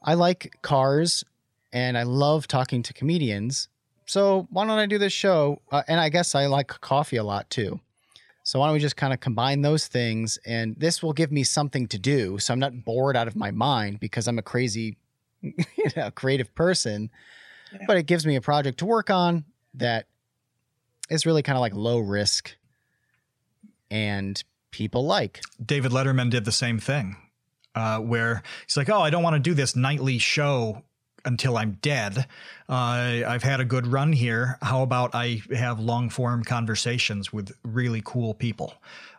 [0.04, 1.24] I like cars
[1.74, 3.68] and I love talking to comedians.
[4.06, 5.62] So why don't I do this show?
[5.72, 7.80] Uh, and I guess I like coffee a lot too.
[8.48, 11.44] So why don't we just kind of combine those things and this will give me
[11.44, 12.40] something to do.
[12.40, 14.96] So I'm not bored out of my mind because I'm a crazy,
[15.42, 15.54] you
[15.98, 17.10] know, creative person.
[17.74, 17.80] Yeah.
[17.88, 20.08] But it gives me a project to work on that
[21.10, 22.56] is really kind of like low risk
[23.92, 25.42] and people like.
[25.62, 27.18] David Letterman did the same thing,
[27.76, 30.84] uh, where he's like, "Oh, I don't want to do this nightly show
[31.26, 32.28] until I'm dead.
[32.70, 34.58] Uh, I've had a good run here.
[34.62, 38.74] How about I have long form conversations with really cool people?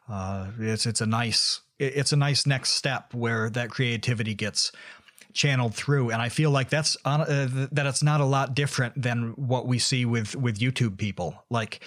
[0.08, 4.72] Uh, it's it's a nice it's a nice next step where that creativity gets
[5.34, 9.00] channeled through and i feel like that's on, uh, that it's not a lot different
[9.00, 11.84] than what we see with with youtube people like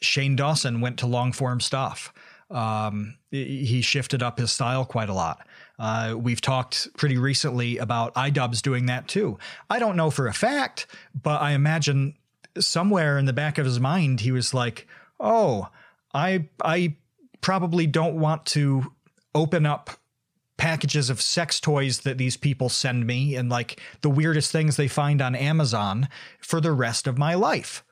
[0.00, 2.12] shane dawson went to long form stuff
[2.48, 5.44] um, he shifted up his style quite a lot
[5.78, 9.38] uh, we've talked pretty recently about iDubbbz doing that too.
[9.68, 10.86] I don't know for a fact,
[11.20, 12.14] but I imagine
[12.58, 14.86] somewhere in the back of his mind he was like,
[15.20, 15.68] "Oh,
[16.14, 16.96] I I
[17.40, 18.92] probably don't want to
[19.34, 19.90] open up
[20.56, 24.88] packages of sex toys that these people send me and like the weirdest things they
[24.88, 26.08] find on Amazon
[26.40, 27.84] for the rest of my life.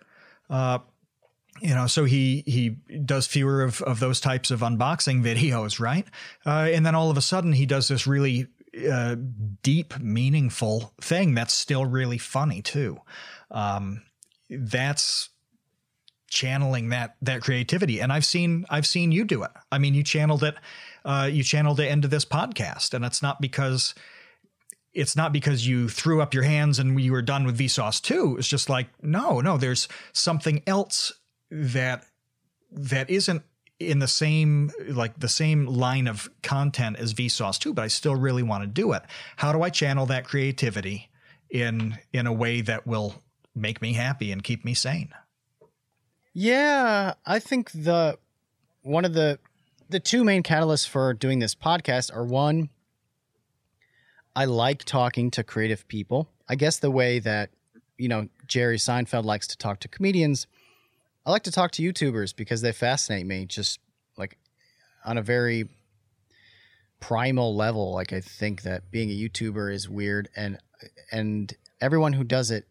[0.49, 0.79] Uh,
[1.61, 2.71] you know, so he he
[3.05, 6.07] does fewer of, of those types of unboxing videos, right?
[6.45, 8.49] Uh, and then all of a sudden he does this really
[8.91, 9.17] uh,
[9.63, 12.99] deep, meaningful thing that's still really funny too.
[13.51, 14.03] Um,
[14.51, 15.31] that's
[16.29, 19.53] channeling that that creativity, and I've seen I've seen you do it.
[19.71, 20.57] I mean, you channeled it
[21.05, 23.95] uh, you channeled it into this podcast, and it's not because
[24.95, 28.37] it's not because you threw up your hands and you were done with Vsauce 2.
[28.39, 31.13] It's just like, no, no, there's something else
[31.55, 32.05] that
[32.71, 33.43] that isn't
[33.79, 38.17] in the same like the same line of content as Vsauce 2, but I still
[38.17, 39.03] really want to do it.
[39.37, 41.11] How do I channel that creativity
[41.51, 43.23] in in a way that will
[43.55, 45.13] make me happy and keep me sane?
[46.33, 48.19] Yeah, I think the
[48.83, 49.39] one of the
[49.89, 52.71] the two main catalysts for doing this podcast are one,
[54.35, 56.29] I like talking to creative people.
[56.49, 57.51] I guess the way that,
[57.97, 60.47] you know, Jerry Seinfeld likes to talk to comedians,
[61.27, 63.81] I like to talk to YouTubers because they fascinate me just
[64.19, 64.37] like
[65.05, 65.69] on a very
[67.01, 67.95] primal level.
[67.95, 70.59] Like I think that being a YouTuber is weird and
[71.11, 72.67] and everyone who does it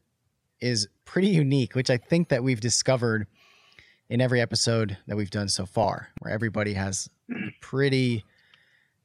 [0.59, 3.27] is pretty unique, which I think that we've discovered
[4.09, 8.23] in every episode that we've done so far, where everybody has a pretty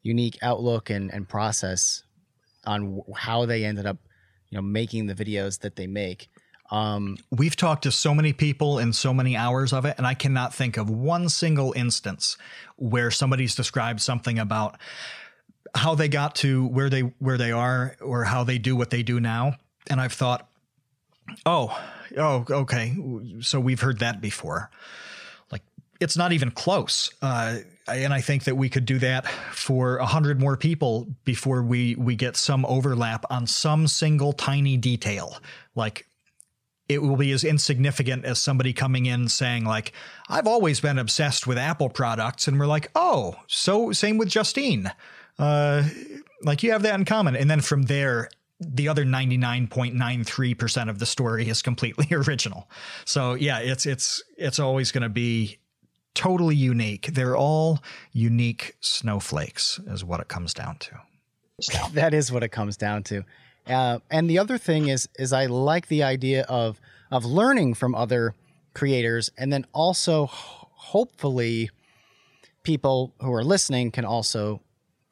[0.02, 2.02] unique outlook and, and process
[2.64, 3.96] on how they ended up
[4.50, 6.28] you know making the videos that they make.
[6.70, 10.14] Um, We've talked to so many people in so many hours of it, and I
[10.14, 12.36] cannot think of one single instance
[12.76, 14.78] where somebody's described something about
[15.74, 19.02] how they got to where they where they are or how they do what they
[19.02, 19.54] do now.
[19.88, 20.48] And I've thought,
[21.46, 21.78] oh,
[22.16, 22.96] oh, okay,
[23.40, 24.70] so we've heard that before.
[25.50, 25.62] Like
[26.00, 27.10] it's not even close.
[27.22, 31.62] Uh, and I think that we could do that for a hundred more people before
[31.62, 35.38] we we get some overlap on some single tiny detail.
[35.74, 36.06] Like
[36.88, 39.92] it will be as insignificant as somebody coming in saying like
[40.28, 44.90] i've always been obsessed with apple products and we're like oh so same with justine.
[45.38, 45.84] Uh,
[46.42, 47.36] like you have that in common.
[47.36, 48.30] And then from there
[48.60, 52.68] the other 99.93% of the story is completely original.
[53.04, 55.58] So yeah it's it's it's always going to be
[56.14, 57.10] totally unique.
[57.12, 57.80] They're all
[58.12, 61.00] unique snowflakes is what it comes down to.
[61.92, 63.24] That is what it comes down to
[63.68, 67.94] uh, and the other thing is is I like the idea of of learning from
[67.94, 68.34] other
[68.74, 71.70] creators, and then also hopefully
[72.62, 74.60] people who are listening can also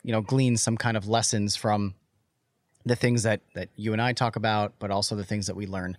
[0.03, 1.95] you know glean some kind of lessons from
[2.85, 5.67] the things that that you and I talk about, but also the things that we
[5.67, 5.99] learn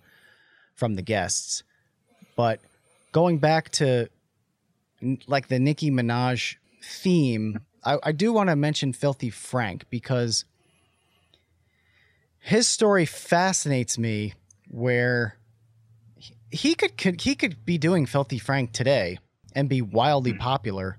[0.74, 1.62] from the guests.
[2.36, 2.60] But
[3.12, 4.08] going back to
[5.26, 10.44] like the Nicki Minaj theme, I, I do want to mention Filthy Frank because
[12.38, 14.34] his story fascinates me
[14.68, 15.36] where
[16.50, 19.18] he could, could he could be doing filthy frank today
[19.54, 20.38] and be wildly hmm.
[20.38, 20.98] popular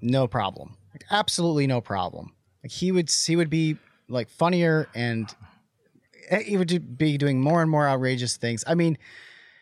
[0.00, 2.32] no problem like, absolutely no problem
[2.62, 3.76] like he would he would be
[4.08, 5.34] like funnier and
[6.28, 8.98] eh, he would be doing more and more outrageous things i mean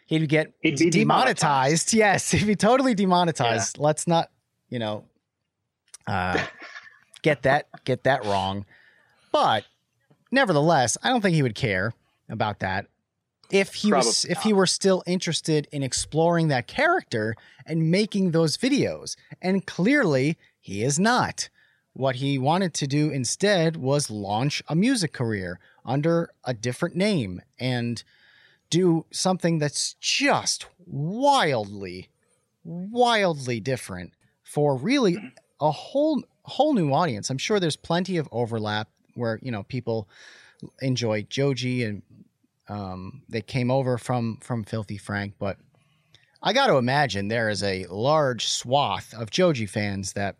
[0.06, 0.92] he'd get he'd demonetized.
[0.92, 1.92] demonetized.
[1.94, 3.84] yes he'd be totally demonetized yeah.
[3.84, 4.30] let's not
[4.68, 5.04] you know
[6.06, 6.42] uh
[7.22, 8.64] get that get that wrong
[9.30, 9.64] but
[10.32, 11.94] nevertheless, I don't think he would care
[12.28, 12.86] about that
[13.50, 18.30] if he Probably was if he were still interested in exploring that character and making
[18.30, 19.14] those videos.
[19.40, 21.48] And clearly, he is not.
[21.92, 27.42] What he wanted to do instead was launch a music career under a different name
[27.58, 28.02] and
[28.70, 32.08] do something that's just wildly
[32.64, 34.12] wildly different
[34.42, 37.30] for really a whole whole new audience.
[37.30, 40.08] I'm sure there's plenty of overlap where you know people
[40.80, 42.02] enjoy Joji and
[42.68, 45.58] um, they came over from from Filthy Frank, but
[46.42, 50.36] I got to imagine there is a large swath of Joji fans that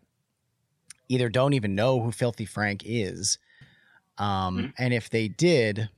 [1.09, 3.37] either don't even know who Filthy Frank is,
[4.17, 4.67] um, mm-hmm.
[4.77, 5.89] and if they did,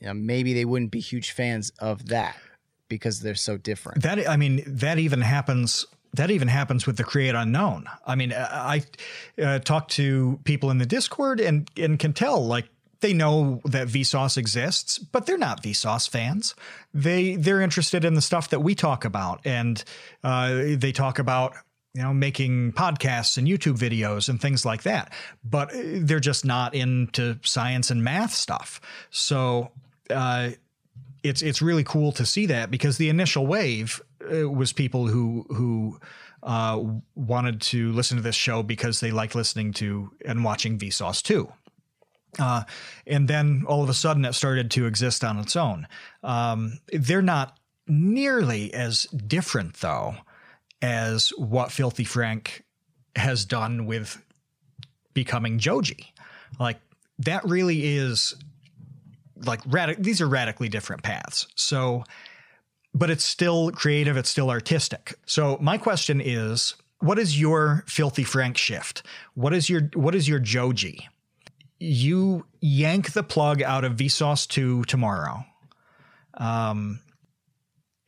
[0.00, 2.36] you know, maybe they wouldn't be huge fans of that
[2.88, 4.02] because they're so different.
[4.02, 7.86] That I mean, that even happens that even happens with the create unknown.
[8.06, 8.82] I mean, I
[9.40, 12.68] uh, talk to people in the Discord and and can tell like
[13.00, 16.54] they know that Vsauce exists, but they're not Vsauce fans.
[16.92, 19.82] They they're interested in the stuff that we talk about, and
[20.24, 21.54] uh, they talk about
[21.94, 25.12] you know making podcasts and YouTube videos and things like that.
[25.44, 28.80] But they're just not into science and math stuff.
[29.10, 29.70] So.
[30.08, 30.50] Uh,
[31.22, 34.00] it's it's really cool to see that because the initial wave
[34.32, 35.98] uh, was people who who
[36.42, 36.82] uh,
[37.14, 41.50] wanted to listen to this show because they liked listening to and watching Vsauce 2.
[42.38, 42.62] Uh,
[43.06, 45.86] and then all of a sudden it started to exist on its own.
[46.22, 50.14] Um, they're not nearly as different though
[50.80, 52.64] as what Filthy Frank
[53.16, 54.22] has done with
[55.12, 56.14] becoming Joji.
[56.58, 56.80] Like
[57.18, 58.34] that really is
[59.44, 59.60] like
[59.98, 61.46] these are radically different paths.
[61.54, 62.04] So
[62.92, 65.14] but it's still creative, it's still artistic.
[65.26, 69.02] So my question is, what is your filthy Frank shift?
[69.34, 71.08] What is your what is your Joji?
[71.78, 75.44] You yank the plug out of Vsauce 2 tomorrow.
[76.34, 77.00] Um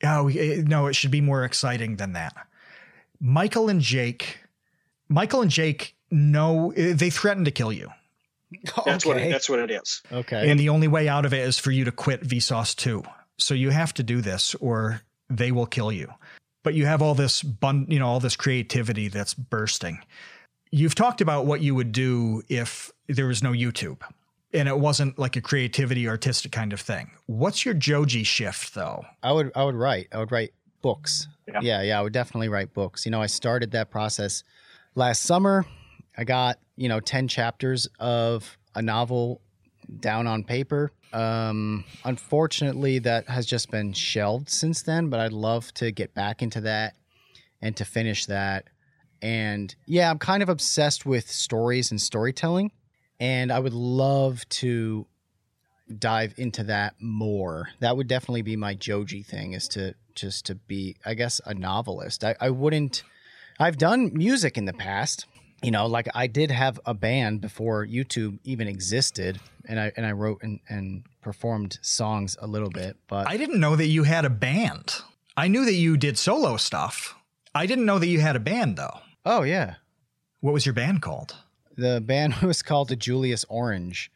[0.04, 2.34] oh no, it should be more exciting than that.
[3.20, 4.38] Michael and Jake
[5.08, 7.90] Michael and Jake know they threaten to kill you.
[8.84, 9.14] That's okay.
[9.14, 10.02] what it, that's what it is.
[10.10, 10.50] Okay.
[10.50, 13.02] And the only way out of it is for you to quit Vsauce 2.
[13.38, 16.12] So you have to do this or they will kill you.
[16.62, 19.98] But you have all this bun, you know, all this creativity that's bursting.
[20.70, 24.02] You've talked about what you would do if there was no YouTube
[24.52, 27.10] and it wasn't like a creativity artistic kind of thing.
[27.26, 29.04] What's your Joji shift though?
[29.22, 30.08] I would I would write.
[30.12, 31.28] I would write books.
[31.48, 31.60] Yeah.
[31.62, 33.04] yeah, yeah, I would definitely write books.
[33.04, 34.44] You know, I started that process
[34.94, 35.64] last summer.
[36.16, 39.40] I got, you know, 10 chapters of a novel
[40.00, 40.92] down on paper.
[41.12, 46.42] Um, unfortunately, that has just been shelved since then, but I'd love to get back
[46.42, 46.94] into that
[47.60, 48.68] and to finish that.
[49.20, 52.72] And yeah, I'm kind of obsessed with stories and storytelling.
[53.20, 55.06] And I would love to
[55.98, 57.68] dive into that more.
[57.80, 61.54] That would definitely be my Joji thing is to just to be, I guess, a
[61.54, 62.24] novelist.
[62.24, 63.02] I, I wouldn't.
[63.60, 65.26] I've done music in the past.
[65.62, 70.04] You know, like I did have a band before YouTube even existed, and I and
[70.04, 72.96] I wrote and, and performed songs a little bit.
[73.06, 74.96] But I didn't know that you had a band.
[75.36, 77.14] I knew that you did solo stuff.
[77.54, 78.98] I didn't know that you had a band though.
[79.24, 79.76] Oh yeah.
[80.40, 81.36] What was your band called?
[81.76, 84.10] The band was called the Julius Orange,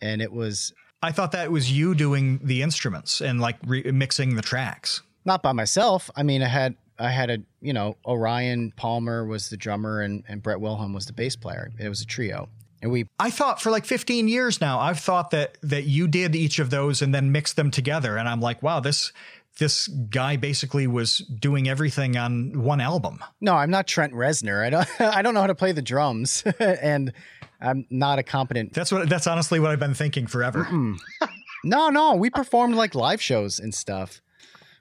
[0.00, 0.72] and it was.
[1.02, 5.02] I thought that was you doing the instruments and like re- mixing the tracks.
[5.24, 6.10] Not by myself.
[6.16, 10.24] I mean, I had I had a you know Orion Palmer was the drummer and
[10.28, 11.70] and Brett Wilhelm was the bass player.
[11.78, 12.48] It was a trio.
[12.82, 16.36] And we I thought for like 15 years now, I've thought that that you did
[16.36, 19.12] each of those and then mixed them together and I'm like, wow, this
[19.58, 23.24] this guy basically was doing everything on one album.
[23.40, 24.64] No, I'm not Trent Reznor.
[24.64, 27.12] I don't I don't know how to play the drums and
[27.60, 30.68] I'm not a competent That's what that's honestly what I've been thinking forever.
[31.64, 34.20] no, no, we performed like live shows and stuff.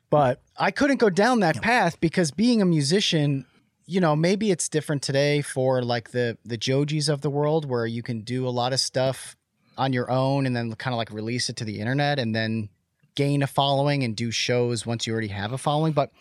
[0.10, 3.46] But I couldn't go down that path because being a musician,
[3.86, 7.86] you know, maybe it's different today for like the the Jojis of the world where
[7.86, 9.36] you can do a lot of stuff
[9.78, 12.70] on your own and then kind of like release it to the internet and then
[13.16, 15.94] gain a following and do shows once you already have a following.
[15.94, 16.12] But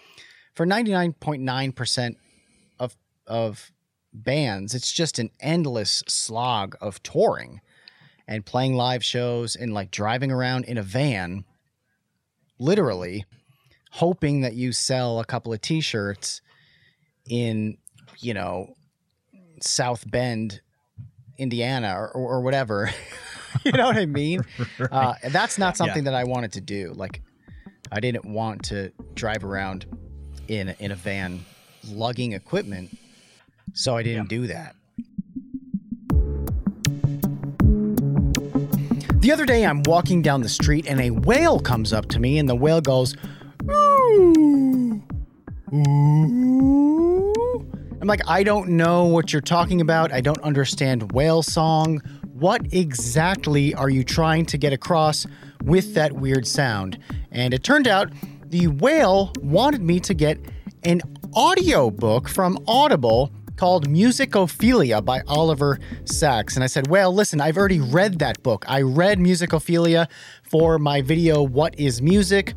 [0.54, 2.16] for 99.9%
[2.78, 3.70] of of
[4.12, 7.60] bands, it's just an endless slog of touring
[8.26, 11.44] and playing live shows and like driving around in a van
[12.58, 13.24] literally
[13.94, 16.42] hoping that you sell a couple of t-shirts
[17.30, 17.78] in
[18.18, 18.74] you know
[19.60, 20.60] South Bend
[21.38, 22.90] Indiana or, or whatever
[23.64, 24.44] you know what I mean?
[24.78, 24.92] right.
[24.92, 26.10] uh, that's not something yeah.
[26.10, 26.92] that I wanted to do.
[26.94, 27.22] Like,
[27.92, 29.86] I didn't want to drive around
[30.48, 31.44] in in a van
[31.88, 32.96] lugging equipment,
[33.72, 34.38] so I didn't yeah.
[34.38, 34.76] do that.
[39.20, 42.38] The other day, I'm walking down the street and a whale comes up to me,
[42.38, 43.16] and the whale goes,
[48.00, 50.12] I'm like, I don't know what you're talking about.
[50.12, 52.02] I don't understand whale song.
[52.34, 55.26] What exactly are you trying to get across
[55.62, 56.98] with that weird sound?
[57.32, 58.12] And it turned out
[58.46, 60.38] the whale wanted me to get
[60.82, 61.00] an
[61.34, 66.56] audiobook from Audible called Musicophilia by Oliver Sacks.
[66.56, 68.64] And I said, Well, listen, I've already read that book.
[68.68, 70.08] I read Musicophilia
[70.42, 72.54] for my video, What is Music?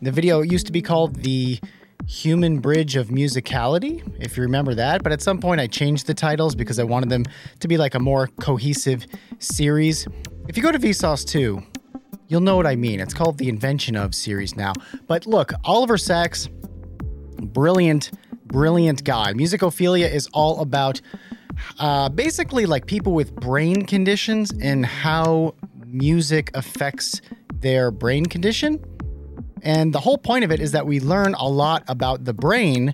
[0.00, 1.60] The video used to be called The
[2.06, 5.02] Human Bridge of Musicality, if you remember that.
[5.02, 7.24] But at some point, I changed the titles because I wanted them
[7.60, 9.06] to be like a more cohesive
[9.38, 10.06] series.
[10.48, 11.62] If you go to Vsauce 2,
[12.26, 13.00] you'll know what I mean.
[13.00, 14.72] It's called the Invention of series now.
[15.06, 16.48] But look, Oliver Sacks,
[17.38, 18.10] brilliant,
[18.46, 19.32] brilliant guy.
[19.32, 21.00] Musicophilia is all about
[21.78, 25.54] uh, basically like people with brain conditions and how
[25.86, 27.22] music affects
[27.54, 28.84] their brain condition.
[29.64, 32.92] And the whole point of it is that we learn a lot about the brain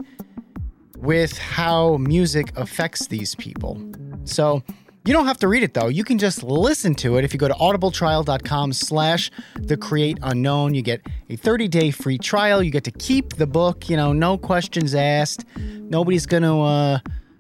[0.97, 3.83] with how music affects these people.
[4.25, 4.63] So
[5.05, 5.89] you don't have to read it though.
[5.89, 7.25] You can just listen to it.
[7.25, 12.63] If you go to audibletrial.com slash the create unknown, you get a 30-day free trial.
[12.63, 15.45] You get to keep the book, you know, no questions asked.
[15.57, 16.99] Nobody's gonna uh,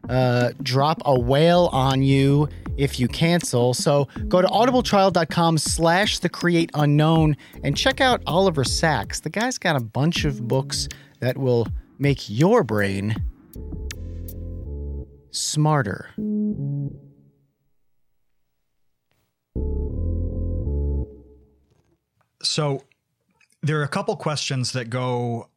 [0.09, 3.75] uh, drop a whale on you if you cancel.
[3.75, 9.21] So go to audibletrial.com slash the create unknown and check out Oliver Sacks.
[9.21, 10.89] The guy's got a bunch of books
[11.21, 11.67] that will
[11.99, 13.15] make your brain
[15.31, 16.11] smarter.
[22.43, 22.83] So
[23.63, 25.49] there are a couple questions that go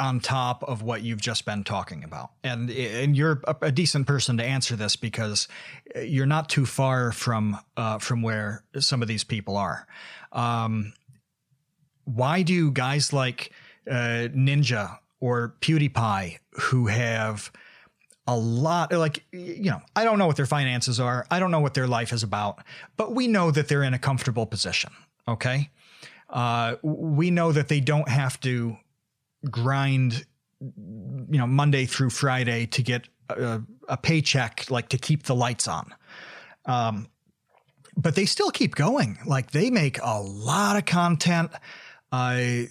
[0.00, 2.30] on top of what you've just been talking about.
[2.42, 5.48] And and you're a, a decent person to answer this because
[6.02, 9.86] you're not too far from uh, from where some of these people are.
[10.32, 10.92] Um,
[12.04, 13.52] why do guys like
[13.88, 17.50] uh, Ninja or PewDiePie who have
[18.26, 21.60] a lot like you know i don't know what their finances are i don't know
[21.60, 22.58] what their life is about
[22.96, 24.90] but we know that they're in a comfortable position
[25.28, 25.68] okay
[26.30, 28.76] uh, we know that they don't have to
[29.50, 30.24] grind,
[30.60, 35.68] you know, Monday through Friday to get a, a paycheck, like to keep the lights
[35.68, 35.94] on.
[36.66, 37.08] Um,
[37.96, 39.18] but they still keep going.
[39.24, 41.50] Like they make a lot of content.
[42.10, 42.68] I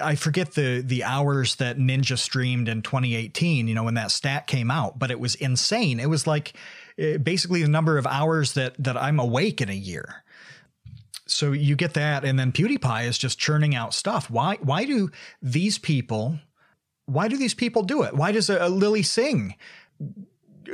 [0.00, 3.68] I forget the the hours that Ninja streamed in 2018.
[3.68, 6.00] You know when that stat came out, but it was insane.
[6.00, 6.54] It was like
[6.98, 10.22] eh, basically the number of hours that that I'm awake in a year
[11.26, 14.30] so you get that, and then PewDiePie is just churning out stuff.
[14.30, 14.58] Why?
[14.60, 15.10] Why do
[15.42, 16.38] these people?
[17.06, 18.14] Why do these people do it?
[18.14, 19.54] Why does a, a Lilly Singh,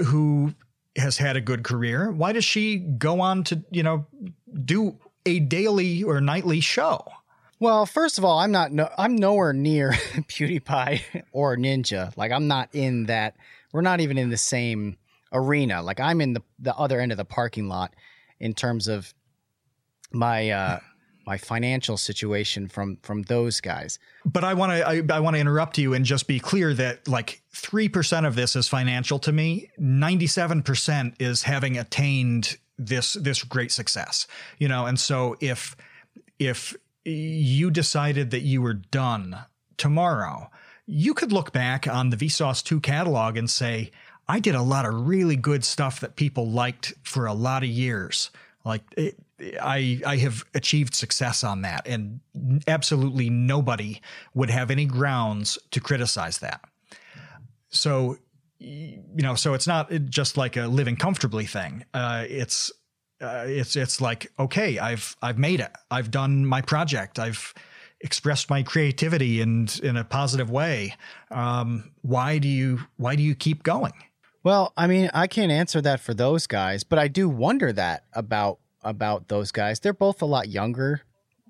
[0.07, 0.55] who
[0.97, 4.07] has had a good career, why does she go on to you know
[4.65, 7.05] do a daily or nightly show.
[7.61, 12.17] Well, first of all, I'm not no, I'm nowhere near PewDiePie or Ninja.
[12.17, 13.37] Like I'm not in that.
[13.73, 14.97] We're not even in the same
[15.33, 15.83] arena.
[15.83, 17.95] Like I'm in the the other end of the parking lot
[18.41, 19.15] in terms of
[20.15, 20.81] my uh
[21.27, 23.99] my financial situation from from those guys.
[24.25, 27.07] But I want to I, I want to interrupt you and just be clear that
[27.07, 29.71] like 3% of this is financial to me.
[29.81, 34.27] 97% is having attained this this great success.
[34.59, 35.77] You know, and so if
[36.39, 39.37] if you decided that you were done
[39.77, 40.51] tomorrow,
[40.87, 43.91] you could look back on the Vsauce 2 catalog and say,
[44.29, 47.69] I did a lot of really good stuff that people liked for a lot of
[47.69, 48.31] years.
[48.65, 49.19] Like it,
[49.61, 52.21] I I have achieved success on that, and
[52.67, 54.01] absolutely nobody
[54.35, 56.61] would have any grounds to criticize that.
[57.71, 58.19] So,
[58.59, 61.85] you know, so it's not just like a living comfortably thing.
[61.95, 62.71] Uh, it's
[63.21, 65.73] uh, it's it's like okay, I've I've made it.
[65.91, 67.19] I've done my project.
[67.19, 67.55] I've
[68.01, 70.95] expressed my creativity in in a positive way.
[71.31, 73.93] Um, why do you why do you keep going?
[74.45, 78.05] Well, I mean, I can't answer that for those guys, but I do wonder that
[78.13, 79.81] about about those guys.
[79.81, 81.03] They're both a lot younger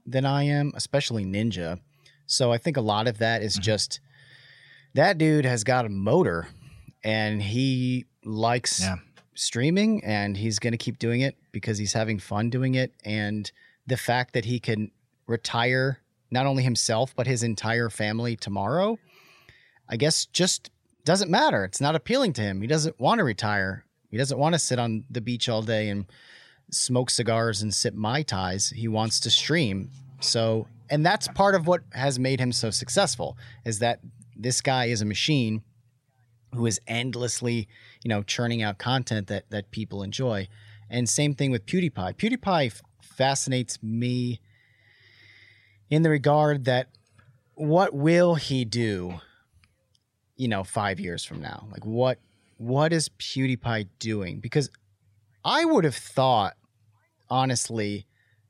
[0.07, 1.80] than I am, especially Ninja.
[2.26, 3.62] So I think a lot of that is mm-hmm.
[3.62, 4.01] just
[4.95, 6.49] that dude has got a motor
[7.05, 8.97] and he likes yeah.
[9.35, 12.93] streaming and he's going to keep doing it because he's having fun doing it.
[13.05, 13.51] And
[13.87, 14.91] the fact that he can
[15.26, 15.99] retire
[16.30, 18.99] not only himself, but his entire family tomorrow,
[19.89, 20.70] I guess just
[21.05, 21.64] doesn't matter.
[21.64, 22.61] It's not appealing to him.
[22.61, 23.85] He doesn't want to retire.
[24.11, 26.07] He doesn't want to sit on the beach all day and
[26.73, 28.70] smoke cigars and sip mai tais.
[28.70, 29.91] He wants to stream.
[30.20, 34.01] So, and that's part of what has made him so successful is that
[34.37, 35.62] this guy is a machine
[36.55, 37.68] who is endlessly,
[38.03, 40.49] you know, churning out content that that people enjoy.
[40.91, 42.16] And same thing with PewDiePie.
[42.16, 44.41] PewDiePie f- fascinates me
[45.89, 46.89] in the regard that
[47.55, 49.20] what will he do,
[50.37, 51.66] you know, 5 years from now?
[51.70, 52.18] Like what
[52.59, 54.41] what is PewDiePie doing?
[54.41, 54.70] Because
[55.45, 56.57] I would have thought
[57.33, 58.07] honestly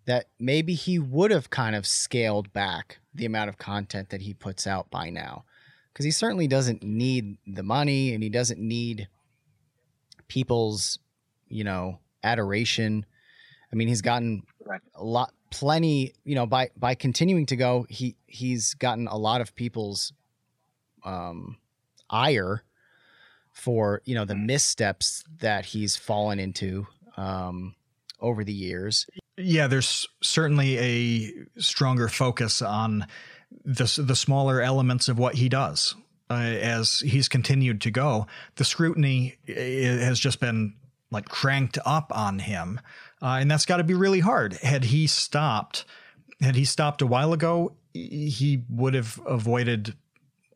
[0.07, 4.35] that maybe he would have kind of scaled back the amount of content that he
[4.35, 5.45] puts out by now.
[5.93, 9.09] Because he certainly doesn't need the money and he doesn't need
[10.27, 10.99] people's
[11.49, 13.07] you know adoration.
[13.73, 14.43] I mean he's gotten
[14.97, 19.43] a lot plenty you know by by continuing to go he he's gotten a lot
[19.43, 20.15] of people's
[21.05, 21.59] um
[22.09, 22.65] ire
[23.53, 24.47] for you know the mm.
[24.47, 26.87] missteps that he's fallen into.
[27.17, 27.77] Um
[28.23, 29.07] over the years.
[29.37, 33.07] Yeah, there's certainly a stronger focus on
[33.65, 35.95] the the smaller elements of what he does.
[36.31, 40.75] Uh, as he's continued to go, the scrutiny has just been
[41.11, 42.81] like cranked up on him,
[43.21, 44.55] uh, and that's got to be really hard.
[44.55, 45.85] Had he stopped,
[46.41, 49.95] had he stopped a while ago, he would have avoided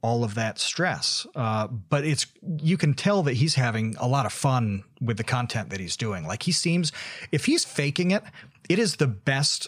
[0.07, 1.27] all of that stress.
[1.35, 2.27] Uh, but it's
[2.59, 5.97] you can tell that he's having a lot of fun with the content that he's
[5.97, 6.25] doing.
[6.25, 6.93] Like he seems,
[7.33, 8.23] if he's faking it,
[8.69, 9.67] it is the best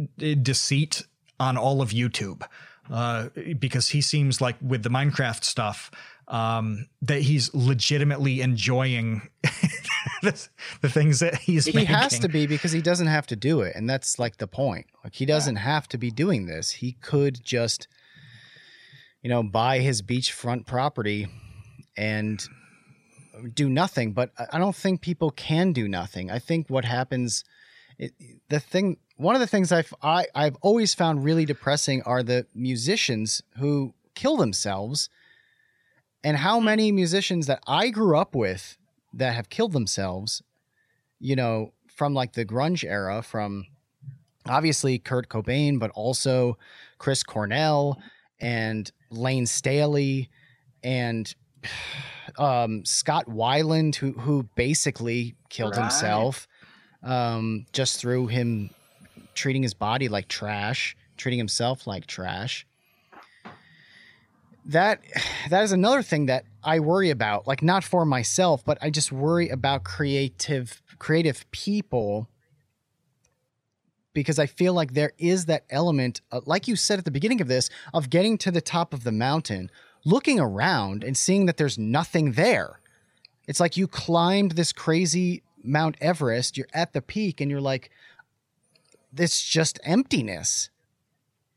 [0.00, 1.04] uh, deceit
[1.38, 2.42] on all of YouTube.
[2.90, 3.28] Uh,
[3.58, 5.90] because he seems like with the Minecraft stuff,
[6.28, 9.28] um, that he's legitimately enjoying
[10.22, 10.48] the,
[10.80, 11.94] the, things that he's he making.
[11.94, 14.86] has to be because he doesn't have to do it and that's like the point
[15.04, 15.60] like he doesn't yeah.
[15.60, 17.86] have to be doing this he could just
[19.26, 21.26] you know, buy his beachfront property
[21.96, 22.48] and
[23.54, 24.12] do nothing.
[24.12, 26.30] But I don't think people can do nothing.
[26.30, 27.42] I think what happens,
[27.98, 28.12] it,
[28.50, 32.46] the thing, one of the things I've I, I've always found really depressing are the
[32.54, 35.08] musicians who kill themselves,
[36.22, 38.78] and how many musicians that I grew up with
[39.12, 40.40] that have killed themselves,
[41.18, 43.66] you know, from like the grunge era, from
[44.48, 46.56] obviously Kurt Cobain, but also
[46.98, 48.00] Chris Cornell
[48.40, 50.30] and Layne Staley
[50.82, 51.34] and
[52.38, 55.82] um, Scott Weiland, who who basically killed right.
[55.82, 56.46] himself
[57.02, 58.70] um, just through him
[59.34, 62.66] treating his body like trash, treating himself like trash.
[64.64, 65.00] That
[65.50, 69.12] that is another thing that I worry about, like not for myself, but I just
[69.12, 72.28] worry about creative creative people
[74.16, 77.42] because I feel like there is that element, uh, like you said at the beginning
[77.42, 79.70] of this, of getting to the top of the mountain,
[80.06, 82.80] looking around and seeing that there's nothing there.
[83.46, 87.90] It's like you climbed this crazy Mount Everest, you're at the peak, and you're like,
[89.12, 90.70] this just emptiness.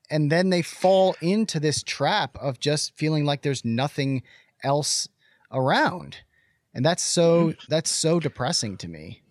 [0.09, 4.21] And then they fall into this trap of just feeling like there's nothing
[4.65, 5.07] else
[5.49, 6.17] around.
[6.73, 9.21] And that's so that's so depressing to me.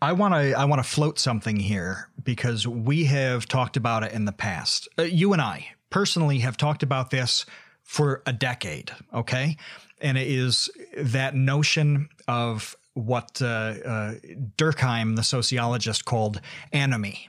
[0.00, 4.12] I want to I want to float something here because we have talked about it
[4.12, 4.88] in the past.
[4.98, 7.44] Uh, you and I personally have talked about this
[7.82, 9.56] for a decade, okay?
[10.00, 14.14] And it is that notion of what uh, uh,
[14.56, 16.40] Durkheim, the sociologist, called
[16.72, 17.28] anomie.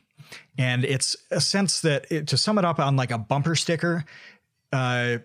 [0.58, 4.04] And it's a sense that, it, to sum it up on like a bumper sticker,
[4.74, 5.20] uh,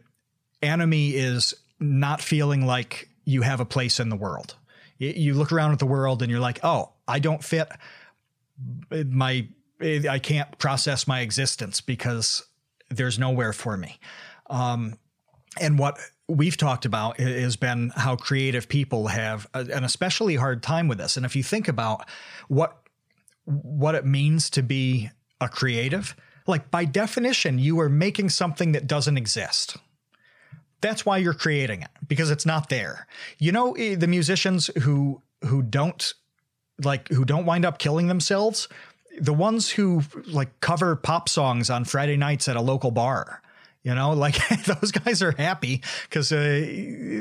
[0.63, 4.55] anomie is not feeling like you have a place in the world.
[4.99, 7.69] You look around at the world and you're like, oh, I don't fit.
[8.91, 9.49] My,
[9.81, 12.47] I can't process my existence because
[12.91, 13.99] there's nowhere for me.
[14.49, 14.99] Um,
[15.61, 15.99] and what
[16.29, 21.17] we've talked about has been how creative people have an especially hard time with this.
[21.17, 22.09] And if you think about
[22.49, 22.81] what
[23.45, 28.87] what it means to be a creative, like by definition, you are making something that
[28.87, 29.77] doesn't exist.
[30.81, 33.07] That's why you're creating it because it's not there.
[33.39, 36.15] You know eh, the musicians who who don't
[36.83, 38.69] like who don't wind up killing themselves,
[39.19, 43.41] the ones who like cover pop songs on Friday nights at a local bar.
[43.83, 46.67] You know, like those guys are happy because uh,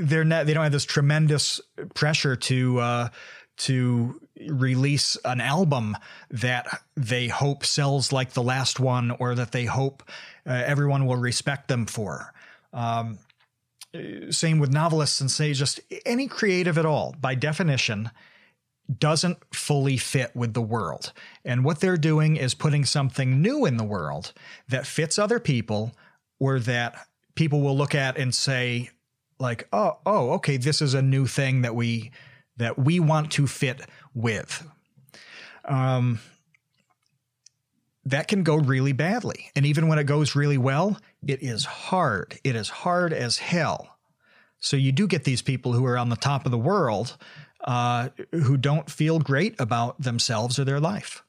[0.02, 1.62] they're not they don't have this tremendous
[1.94, 3.10] pressure to uh,
[3.58, 5.96] to release an album
[6.32, 10.04] that they hope sells like the last one or that they hope
[10.48, 12.34] uh, everyone will respect them for.
[12.74, 13.20] Um,
[14.32, 18.10] same with novelists and say just any creative at all, by definition,
[19.00, 21.14] doesn't fully fit with the world.
[21.46, 24.34] And what they're doing is putting something new in the world
[24.68, 25.94] that fits other people
[26.40, 28.90] or that people will look at and say,
[29.40, 32.12] like, oh, oh, okay, this is a new thing that we
[32.58, 33.82] that we want to fit
[34.14, 34.66] with.
[35.66, 36.20] Um,
[38.06, 39.50] that can go really badly.
[39.56, 42.38] And even when it goes really well, it is hard.
[42.44, 43.98] It is hard as hell.
[44.60, 47.18] So you do get these people who are on the top of the world
[47.64, 51.24] uh, who don't feel great about themselves or their life.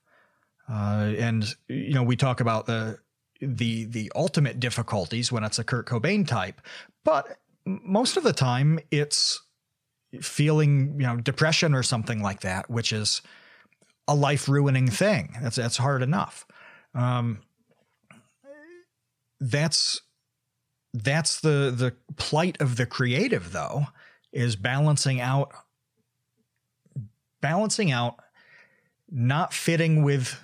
[0.68, 2.98] Uh, and you know, we talk about the
[3.40, 6.60] the the ultimate difficulties when it's a Kurt Cobain type,
[7.04, 9.42] but most of the time it's
[10.20, 13.20] feeling you know depression or something like that, which is
[14.08, 15.36] a life ruining thing.
[15.42, 16.46] That's that's hard enough.
[16.94, 17.40] Um,
[19.40, 20.00] that's
[20.94, 23.86] that's the the plight of the creative though
[24.32, 25.52] is balancing out
[27.44, 28.16] balancing out
[29.10, 30.42] not fitting with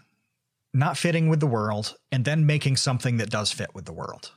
[0.74, 4.32] not fitting with the world and then making something that does fit with the world.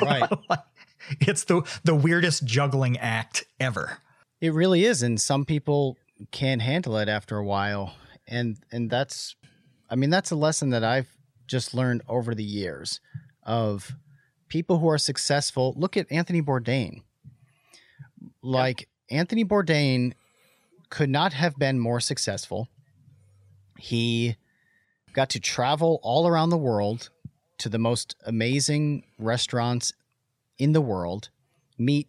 [0.00, 0.30] Right.
[1.20, 3.98] it's the the weirdest juggling act ever.
[4.40, 5.98] It really is and some people
[6.30, 7.96] can't handle it after a while
[8.28, 9.34] and and that's
[9.90, 11.08] I mean that's a lesson that I've
[11.48, 13.00] just learned over the years
[13.42, 13.96] of
[14.48, 15.74] people who are successful.
[15.76, 17.02] Look at Anthony Bourdain.
[18.42, 19.18] Like yep.
[19.18, 20.12] Anthony Bourdain
[20.90, 22.68] could not have been more successful.
[23.78, 24.36] He
[25.12, 27.10] got to travel all around the world
[27.58, 29.92] to the most amazing restaurants
[30.58, 31.30] in the world,
[31.78, 32.08] meet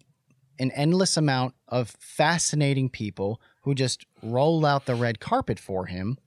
[0.59, 6.17] an endless amount of fascinating people who just roll out the red carpet for him.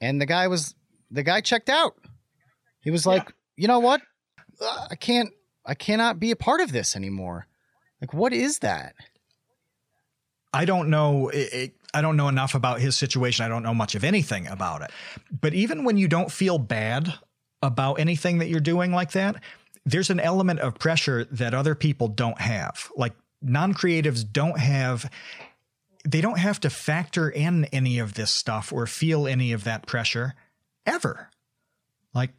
[0.00, 0.74] And the guy was
[1.10, 1.94] the guy checked out.
[2.80, 3.32] He was like, yeah.
[3.56, 4.02] "You know what?
[4.60, 5.30] Uh, I can't
[5.64, 7.46] I cannot be a part of this anymore."
[8.00, 8.94] Like what is that?
[10.54, 13.44] I don't know it, it, I don't know enough about his situation.
[13.44, 14.90] I don't know much of anything about it.
[15.40, 17.12] But even when you don't feel bad
[17.62, 19.42] about anything that you're doing like that,
[19.84, 22.90] there's an element of pressure that other people don't have.
[22.96, 25.10] Like non-creatives don't have
[26.06, 29.86] they don't have to factor in any of this stuff or feel any of that
[29.86, 30.34] pressure
[30.84, 31.30] ever.
[32.12, 32.30] Like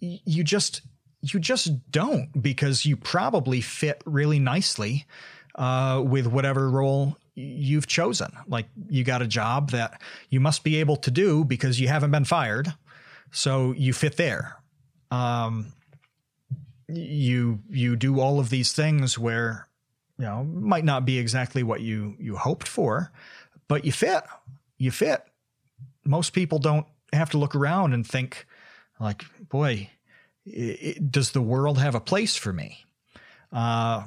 [0.00, 0.82] you just
[1.20, 5.06] you just don't because you probably fit really nicely
[5.54, 8.32] uh, with whatever role you've chosen.
[8.46, 12.10] Like you got a job that you must be able to do because you haven't
[12.10, 12.74] been fired,
[13.30, 14.56] so you fit there.
[15.10, 15.72] Um,
[16.88, 19.68] you you do all of these things where
[20.18, 23.12] you know might not be exactly what you you hoped for,
[23.68, 24.24] but you fit.
[24.78, 25.22] You fit.
[26.04, 28.46] Most people don't have to look around and think
[28.98, 29.90] like, boy,
[30.44, 32.84] it, does the world have a place for me?
[33.52, 34.04] Uh,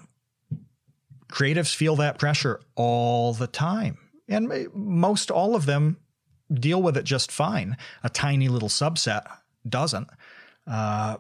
[1.30, 3.98] creatives feel that pressure all the time.
[4.28, 5.98] And most all of them
[6.52, 7.78] deal with it just fine.
[8.04, 9.26] A tiny little subset
[9.68, 10.08] doesn't.
[10.68, 11.18] Uh,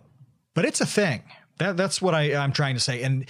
[0.53, 1.23] but it's a thing.
[1.57, 3.03] That, that's what I, I'm trying to say.
[3.03, 3.27] And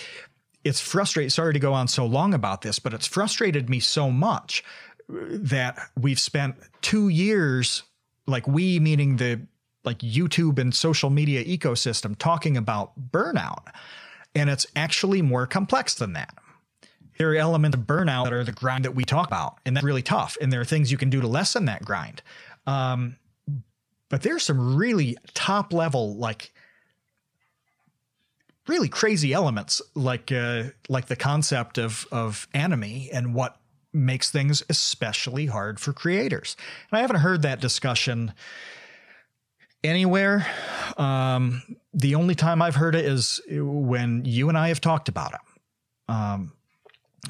[0.64, 1.30] it's frustrating.
[1.30, 4.64] Sorry to go on so long about this, but it's frustrated me so much
[5.08, 7.84] that we've spent two years,
[8.26, 9.42] like we meaning the
[9.84, 13.68] like YouTube and social media ecosystem, talking about burnout.
[14.34, 16.34] And it's actually more complex than that
[17.18, 19.84] there are elements of burnout that are the grind that we talk about, and that's
[19.84, 20.38] really tough.
[20.42, 22.22] And there are things you can do to lessen that grind.
[22.68, 23.18] Um,
[24.10, 26.54] but there's some really top level, like
[28.68, 33.58] really crazy elements, like uh, like the concept of of anomie and what
[33.94, 36.58] makes things especially hard for creators.
[36.92, 38.34] And I haven't heard that discussion
[39.84, 40.46] anywhere.
[40.98, 41.62] Um,
[41.94, 45.40] the only time I've heard it is when you and I have talked about it.
[46.08, 46.52] Um,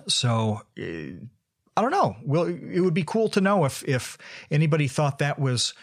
[0.08, 1.26] so uh,
[1.78, 2.16] I don't know.
[2.24, 4.18] Well, it would be cool to know if if
[4.50, 5.74] anybody thought that was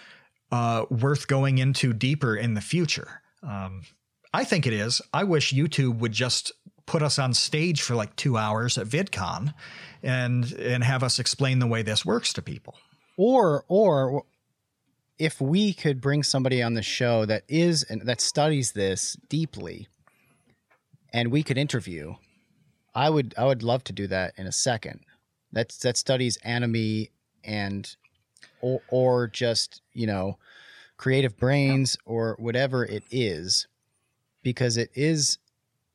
[0.51, 3.23] uh, worth going into deeper in the future.
[3.43, 3.83] Um,
[4.33, 5.03] I think it is.
[5.13, 6.53] I wish YouTube would just
[6.87, 9.55] put us on stage for like two hours at VidCon
[10.03, 12.75] and and have us explain the way this works to people.
[13.17, 14.25] Or or
[15.19, 19.89] if we could bring somebody on the show that is and that studies this deeply
[21.13, 22.15] and we could interview,
[22.95, 25.01] I would I would love to do that in a second.
[25.53, 27.11] That's that studies anomie
[27.45, 27.95] and
[28.61, 30.39] or or just, you know,
[30.97, 33.67] creative brains or whatever it is
[34.43, 35.39] because it is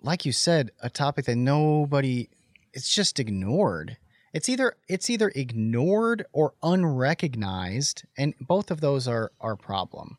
[0.01, 2.27] like you said a topic that nobody
[2.73, 3.95] it's just ignored
[4.33, 10.17] it's either it's either ignored or unrecognized and both of those are our problem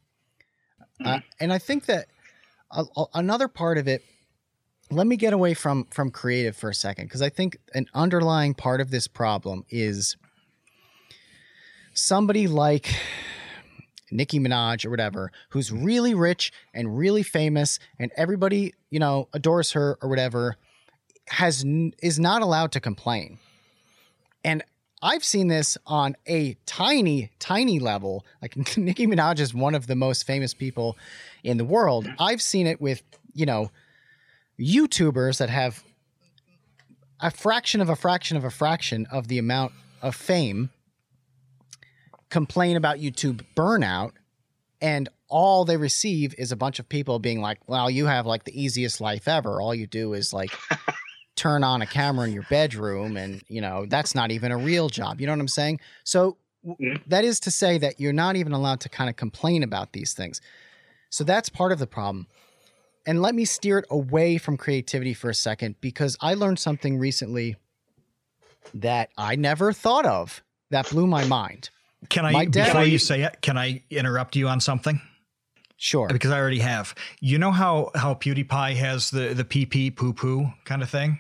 [1.01, 1.07] mm-hmm.
[1.07, 2.07] uh, and i think that
[2.73, 4.03] a, a, another part of it
[4.91, 8.55] let me get away from from creative for a second because i think an underlying
[8.55, 10.17] part of this problem is
[11.95, 12.95] somebody like
[14.11, 19.73] Nicki Minaj or whatever, who's really rich and really famous and everybody, you know, adores
[19.73, 20.57] her or whatever,
[21.29, 21.65] has
[22.03, 23.39] is not allowed to complain.
[24.45, 24.63] And
[25.03, 28.25] I've seen this on a tiny, tiny level.
[28.41, 30.97] Like Nicki Minaj is one of the most famous people
[31.45, 32.09] in the world.
[32.19, 33.03] I've seen it with,
[33.35, 33.71] you know,
[34.59, 35.83] YouTubers that have
[37.21, 40.71] a fraction of a fraction of a fraction of the amount of fame
[42.31, 44.13] complain about YouTube burnout
[44.81, 48.45] and all they receive is a bunch of people being like, "Well, you have like
[48.45, 49.61] the easiest life ever.
[49.61, 50.51] All you do is like
[51.37, 54.89] turn on a camera in your bedroom and, you know, that's not even a real
[54.89, 55.81] job." You know what I'm saying?
[56.05, 56.39] So
[57.07, 60.15] that is to say that you're not even allowed to kind of complain about these
[60.15, 60.41] things.
[61.11, 62.27] So that's part of the problem.
[63.09, 66.99] And let me steer it away from creativity for a second because I learned something
[66.99, 67.57] recently
[68.75, 71.71] that I never thought of that blew my mind.
[72.11, 75.01] Can I, dad, before you say it, can I interrupt you on something?
[75.79, 76.09] Sure.
[76.09, 76.95] Because I already have.
[77.19, 81.19] You know how how PewDiePie has the the pee pee poo poo kind of thing?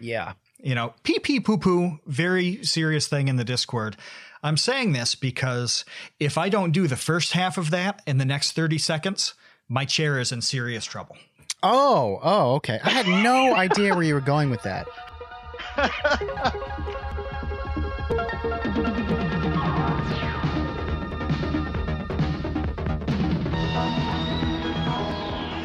[0.00, 0.32] Yeah.
[0.60, 3.98] You know, pee pee poo poo, very serious thing in the Discord.
[4.42, 5.84] I'm saying this because
[6.18, 9.34] if I don't do the first half of that in the next 30 seconds,
[9.68, 11.16] my chair is in serious trouble.
[11.62, 12.80] Oh, oh, okay.
[12.82, 14.86] I had no idea where you were going with that.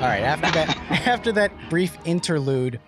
[0.02, 0.24] All right.
[0.24, 0.78] After that,
[1.08, 2.80] after that brief interlude,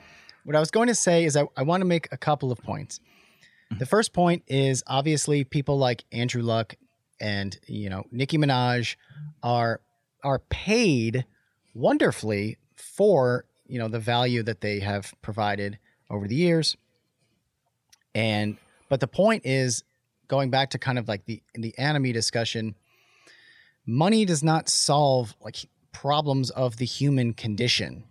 [0.43, 2.59] what I was going to say is I, I want to make a couple of
[2.59, 2.99] points.
[2.99, 3.79] Mm-hmm.
[3.79, 6.75] The first point is obviously people like Andrew Luck
[7.21, 8.97] and you know Nicki Minaj
[9.41, 9.79] are
[10.25, 11.25] are paid
[11.73, 16.75] wonderfully for you know the value that they have provided over the years.
[18.13, 18.57] And
[18.89, 19.83] but the point is
[20.27, 22.75] going back to kind of like the the anomie discussion,
[23.85, 25.57] money does not solve like
[25.91, 28.03] problems of the human condition.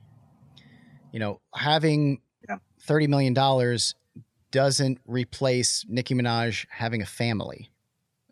[1.12, 2.56] You know, having yeah.
[2.86, 3.78] $30 million
[4.50, 7.70] doesn't replace Nicki Minaj having a family.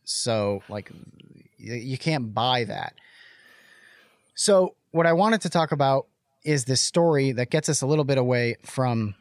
[0.05, 0.91] So, like,
[1.59, 2.95] you can't buy that.
[4.35, 6.07] So, what I wanted to talk about
[6.45, 9.15] is this story that gets us a little bit away from,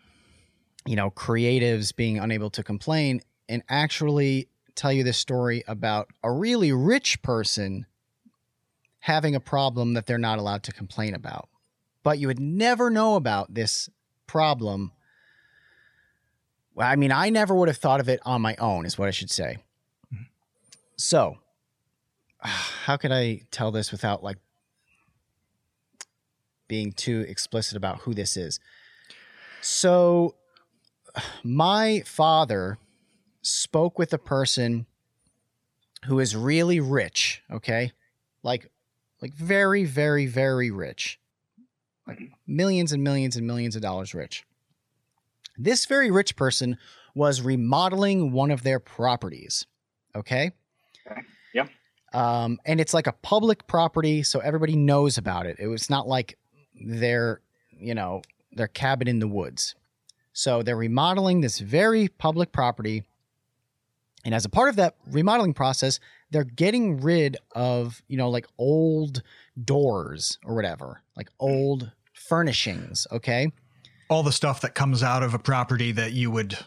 [0.85, 6.31] you know, creatives being unable to complain and actually tell you this story about a
[6.31, 7.85] really rich person
[8.99, 11.49] having a problem that they're not allowed to complain about.
[12.03, 13.89] But you would never know about this
[14.27, 14.91] problem.
[16.73, 19.07] Well, I mean, I never would have thought of it on my own, is what
[19.07, 19.57] I should say.
[20.13, 20.23] Mm-hmm.
[20.97, 21.37] So,
[22.39, 24.37] how could I tell this without like
[26.71, 28.61] being too explicit about who this is?
[29.59, 30.35] So,
[31.43, 32.77] my father
[33.41, 34.85] spoke with a person
[36.05, 37.91] who is really rich, okay?
[38.41, 38.71] Like
[39.21, 41.19] like very, very, very rich,
[42.07, 44.45] like millions and millions and millions of dollars rich.
[45.57, 46.77] This very rich person
[47.13, 49.67] was remodeling one of their properties.
[50.15, 50.51] Okay.
[51.05, 51.21] okay.
[51.53, 51.69] Yep.
[52.13, 55.57] Um, and it's like a public property, so everybody knows about it.
[55.59, 56.37] It was not like
[56.85, 58.21] their, you know,
[58.51, 59.75] their cabin in the woods.
[60.33, 63.03] So they're remodeling this very public property.
[64.23, 68.47] And as a part of that remodeling process, they're getting rid of, you know, like
[68.57, 69.23] old
[69.63, 73.07] doors or whatever, like old furnishings.
[73.11, 73.51] Okay.
[74.09, 76.57] All the stuff that comes out of a property that you would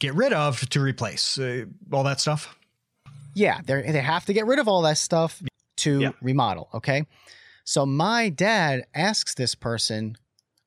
[0.00, 2.56] get rid of to replace uh, all that stuff.
[3.34, 3.60] Yeah.
[3.64, 5.42] They they have to get rid of all that stuff
[5.76, 6.10] to yeah.
[6.20, 6.68] remodel.
[6.74, 7.06] Okay.
[7.64, 10.16] So my dad asks this person,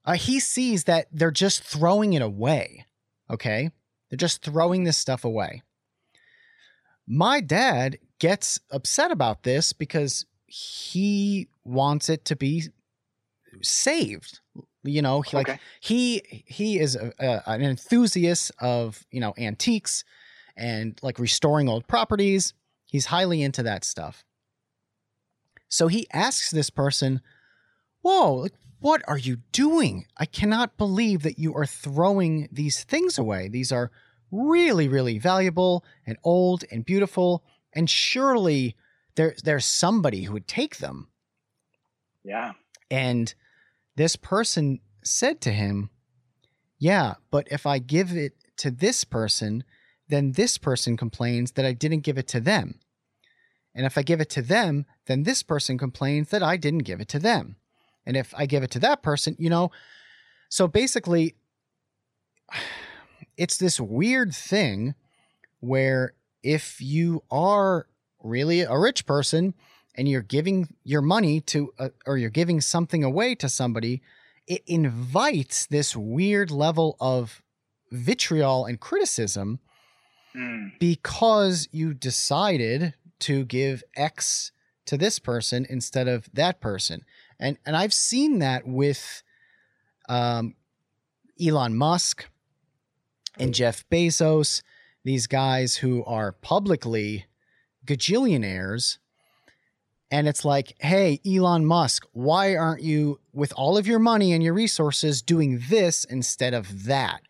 [0.06, 2.86] uh, he sees that they're just throwing it away.
[3.30, 3.72] Okay.
[4.10, 5.64] They're just throwing this stuff away.
[7.08, 12.64] My dad gets upset about this because he wants it to be
[13.62, 14.40] saved.
[14.84, 15.52] You know, he, okay.
[15.52, 20.04] like he he is a, a, an enthusiast of you know antiques
[20.56, 22.54] and like restoring old properties.
[22.86, 24.24] He's highly into that stuff.
[25.70, 27.22] So he asks this person,
[28.02, 28.54] "Whoa, like
[28.86, 30.06] what are you doing?
[30.18, 33.48] I cannot believe that you are throwing these things away.
[33.48, 33.90] These are
[34.30, 37.44] really, really valuable and old and beautiful,
[37.74, 38.76] and surely
[39.16, 41.08] there, there's somebody who would take them.
[42.24, 42.54] Yeah.
[42.92, 43.34] And
[43.96, 45.90] this person said to him,
[46.78, 49.64] Yeah, but if I give it to this person,
[50.10, 52.80] then this person complains that I didn't give it to them.
[53.76, 57.02] And if I give it to them, then this person complains that I didn't give
[57.02, 57.58] it to them.
[58.06, 59.72] And if I give it to that person, you know,
[60.50, 61.36] so basically,
[63.38, 64.96] it's this weird thing
[65.60, 67.88] where if you are
[68.24, 69.54] really a rich person
[69.96, 74.02] and you're giving your money to a, or you're giving something away to somebody
[74.48, 77.42] it invites this weird level of
[77.92, 79.60] vitriol and criticism
[80.36, 80.72] mm.
[80.80, 82.94] because you decided
[83.26, 84.52] to give x
[84.86, 87.04] to this person instead of that person
[87.40, 89.24] and and I've seen that with
[90.08, 90.56] um,
[91.44, 92.26] Elon Musk
[93.38, 94.62] and Jeff Bezos,
[95.04, 97.26] these guys who are publicly
[97.86, 98.98] gajillionaires.
[100.12, 104.44] And it's like, hey, Elon Musk, why aren't you, with all of your money and
[104.44, 107.22] your resources, doing this instead of that?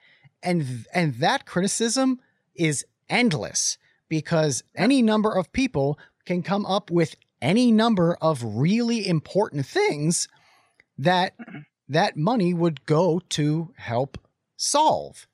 [0.44, 2.20] And and that criticism
[2.54, 3.78] is endless
[4.10, 10.28] because any number of people can come up with any number of really important things
[10.98, 11.60] that mm-hmm.
[11.90, 14.18] that money would go to help
[14.58, 15.28] solve.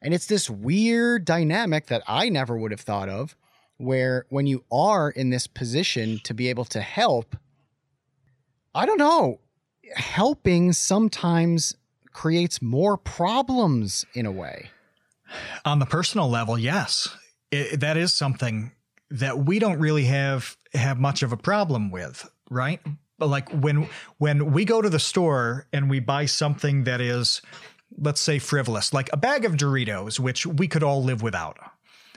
[0.00, 3.36] And it's this weird dynamic that I never would have thought of
[3.76, 7.36] where when you are in this position to be able to help,
[8.74, 9.40] I don't know,
[9.94, 11.76] helping sometimes
[12.12, 14.70] creates more problems in a way.
[15.64, 17.08] On the personal level, yes.
[17.52, 18.72] It, that is something
[19.10, 22.80] that we don't really have have much of a problem with, right?
[23.18, 23.88] But like when
[24.18, 27.40] when we go to the store and we buy something that is
[27.98, 31.58] let's say frivolous, like a bag of Doritos, which we could all live without.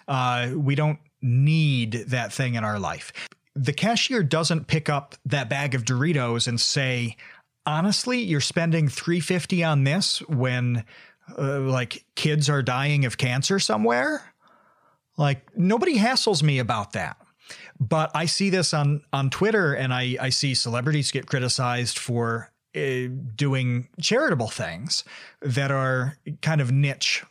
[0.07, 3.11] Uh, we don't need that thing in our life.
[3.55, 7.17] The cashier doesn't pick up that bag of Doritos and say,
[7.65, 10.85] honestly, you're spending 350 on this when
[11.37, 14.33] uh, like kids are dying of cancer somewhere.
[15.17, 17.17] Like nobody hassles me about that.
[17.79, 22.51] But I see this on on Twitter and I I see celebrities get criticized for
[22.75, 25.03] uh, doing charitable things
[25.41, 27.23] that are kind of niche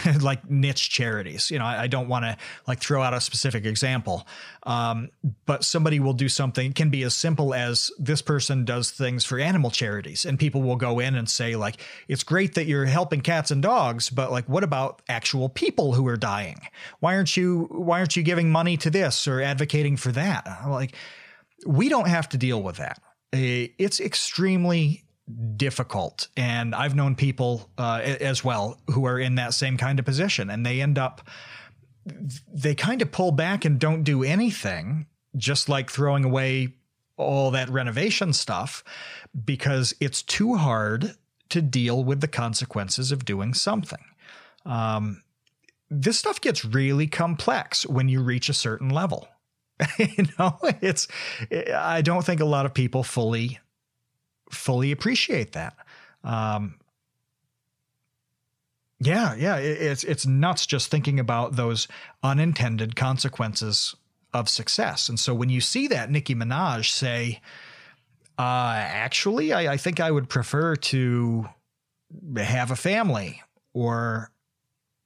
[0.20, 1.50] like niche charities.
[1.50, 2.36] You know, I, I don't want to
[2.66, 4.26] like throw out a specific example,
[4.64, 5.10] um,
[5.46, 6.70] but somebody will do something.
[6.70, 10.62] It can be as simple as this person does things for animal charities, and people
[10.62, 14.30] will go in and say like, "It's great that you're helping cats and dogs, but
[14.30, 16.60] like, what about actual people who are dying?
[17.00, 20.94] Why aren't you Why aren't you giving money to this or advocating for that?" like,
[21.66, 23.00] we don't have to deal with that.
[23.32, 25.01] It's extremely
[25.56, 26.28] difficult.
[26.36, 30.50] And I've known people uh, as well who are in that same kind of position,
[30.50, 31.28] and they end up,
[32.52, 35.06] they kind of pull back and don't do anything,
[35.36, 36.74] just like throwing away
[37.16, 38.82] all that renovation stuff,
[39.44, 41.14] because it's too hard
[41.50, 44.02] to deal with the consequences of doing something.
[44.64, 45.22] Um,
[45.90, 49.28] this stuff gets really complex when you reach a certain level.
[49.98, 51.06] you know, it's,
[51.50, 53.58] I don't think a lot of people fully
[54.52, 55.74] fully appreciate that.
[56.24, 56.76] Um,
[59.00, 61.88] yeah, yeah, it, it's it's nuts just thinking about those
[62.22, 63.96] unintended consequences
[64.32, 65.08] of success.
[65.08, 67.40] And so when you see that Nicki Minaj say,
[68.38, 71.48] uh, "Actually, I, I think I would prefer to
[72.36, 73.42] have a family,"
[73.74, 74.30] or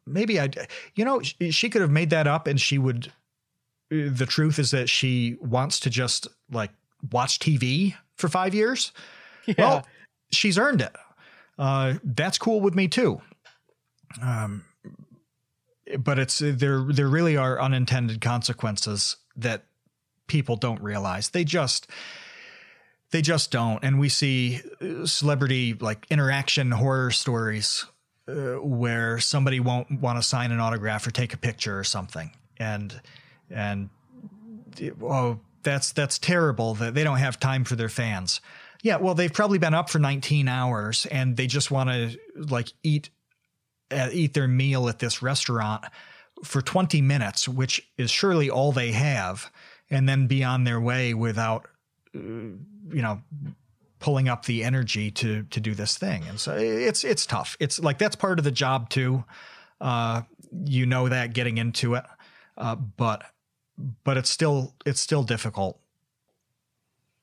[0.07, 0.51] maybe I,
[0.94, 3.12] you know, she could have made that up, and she would.
[3.88, 6.72] The truth is that she wants to just like
[7.12, 8.92] watch TV for five years
[9.47, 9.55] yeah.
[9.59, 9.86] Well,
[10.30, 10.94] she's earned it.
[11.59, 13.20] Uh, that's cool with me too.
[14.22, 14.64] Um,
[15.99, 16.80] but it's there.
[16.82, 19.64] There really are unintended consequences that
[20.26, 21.30] people don't realize.
[21.30, 21.88] They just
[23.11, 23.82] they just don't.
[23.84, 27.86] And we see uh, celebrity like interaction horror stories
[28.28, 32.32] uh, where somebody won't want to sign an autograph or take a picture or something,
[32.59, 33.01] and
[33.51, 33.90] and
[35.03, 38.40] oh, that's that's terrible that they don't have time for their fans.
[38.82, 42.72] Yeah, well, they've probably been up for 19 hours and they just want to like
[42.82, 43.10] eat
[43.90, 45.84] uh, eat their meal at this restaurant
[46.44, 49.50] for 20 minutes, which is surely all they have,
[49.90, 51.68] and then be on their way without,
[52.14, 53.22] uh, you know,
[53.98, 56.24] pulling up the energy to to do this thing.
[56.28, 57.56] And so it's it's tough.
[57.60, 59.24] It's like that's part of the job too.
[59.80, 60.22] Uh,
[60.64, 62.04] you know that getting into it,
[62.56, 63.24] uh, but
[64.04, 65.80] but it's still it's still difficult.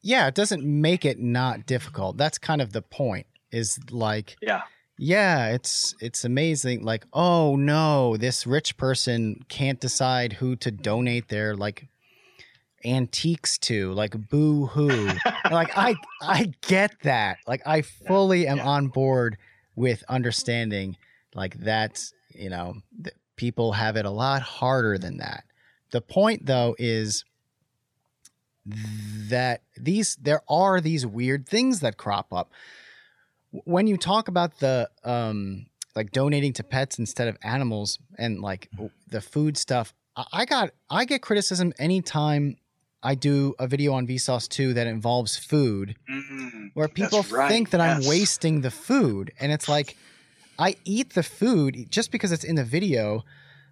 [0.04, 2.18] Yeah, it doesn't make it not difficult.
[2.18, 3.26] That's kind of the point.
[3.52, 4.64] Is like yeah
[4.98, 6.84] yeah, it's it's amazing.
[6.84, 11.88] Like, oh no, this rich person can't decide who to donate their like
[12.86, 13.92] antiques to.
[13.94, 15.10] Like, boo hoo.
[15.52, 17.38] like, I I get that.
[17.48, 18.68] Like, I fully am yeah.
[18.68, 19.38] on board
[19.76, 20.98] with understanding.
[21.34, 22.76] Like, that you know,
[23.36, 25.44] people have it a lot harder than that.
[25.92, 27.26] The point though is
[28.66, 32.52] that these there are these weird things that crop up
[33.52, 38.70] when you talk about the um like donating to pets instead of animals and like
[39.10, 39.94] the food stuff
[40.32, 42.56] i got i get criticism anytime
[43.02, 46.68] i do a video on vsauce 2 that involves food mm-hmm.
[46.74, 47.50] where people right.
[47.50, 47.98] think that yes.
[47.98, 49.98] i'm wasting the food and it's like
[50.58, 53.24] i eat the food just because it's in the video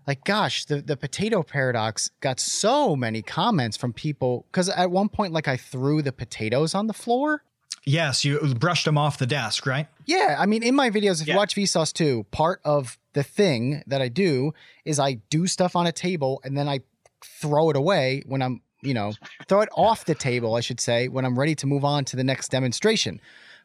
[0.07, 5.09] like gosh the, the potato paradox got so many comments from people because at one
[5.09, 7.43] point like i threw the potatoes on the floor
[7.83, 9.87] Yes, you brushed them off the desk, right?
[10.05, 11.33] Yeah, I mean, in my videos, if yeah.
[11.33, 14.53] you watch Vsauce 2, part of the thing that I do
[14.85, 16.81] is I do stuff on a table and then I
[17.23, 19.13] throw it away when I'm, you know,
[19.47, 22.15] throw it off the table, I should say, when I'm ready to move on to
[22.15, 23.19] the next demonstration.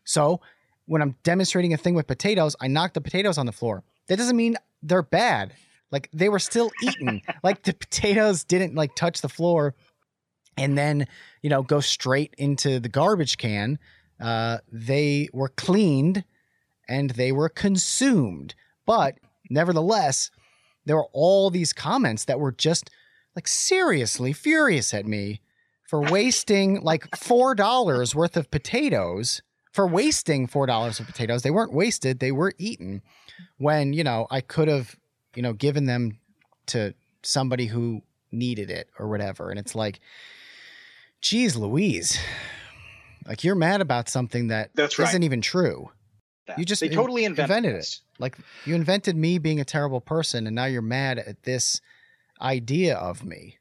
[0.04, 0.40] So
[0.86, 3.82] when I'm demonstrating a thing with potatoes, I knock the potatoes on the floor.
[4.08, 5.52] That doesn't mean they're bad.
[5.90, 7.22] Like they were still eaten.
[7.42, 9.74] like the potatoes didn't like touch the floor
[10.58, 11.06] and then,
[11.42, 13.78] you know, go straight into the garbage can
[14.20, 16.24] uh, they were cleaned
[16.88, 18.54] and they were consumed.
[18.86, 19.18] But
[19.50, 20.30] nevertheless,
[20.84, 22.90] there were all these comments that were just
[23.34, 25.40] like seriously furious at me
[25.82, 29.42] for wasting like four dollars worth of potatoes.
[29.72, 33.02] For wasting four dollars of potatoes, they weren't wasted; they were eaten.
[33.58, 34.96] When you know, I could have,
[35.36, 36.18] you know, given them
[36.66, 39.50] to somebody who needed it or whatever.
[39.50, 40.00] And it's like,
[41.20, 42.18] geez, Louise,
[43.26, 45.90] like you're mad about something that That's not even true.
[46.46, 46.58] That.
[46.58, 48.00] You just they totally invented, invented it.
[48.18, 51.80] Like you invented me being a terrible person, and now you're mad at this
[52.40, 53.58] idea of me.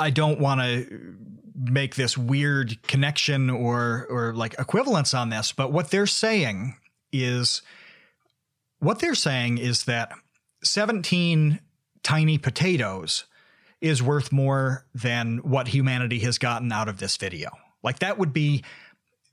[0.00, 1.14] I don't want to
[1.54, 6.76] make this weird connection or or like equivalence on this, but what they're saying
[7.12, 7.62] is
[8.80, 10.12] what they're saying is that
[10.64, 11.60] 17
[12.02, 13.24] tiny potatoes
[13.80, 17.50] is worth more than what humanity has gotten out of this video.
[17.82, 18.64] Like that would be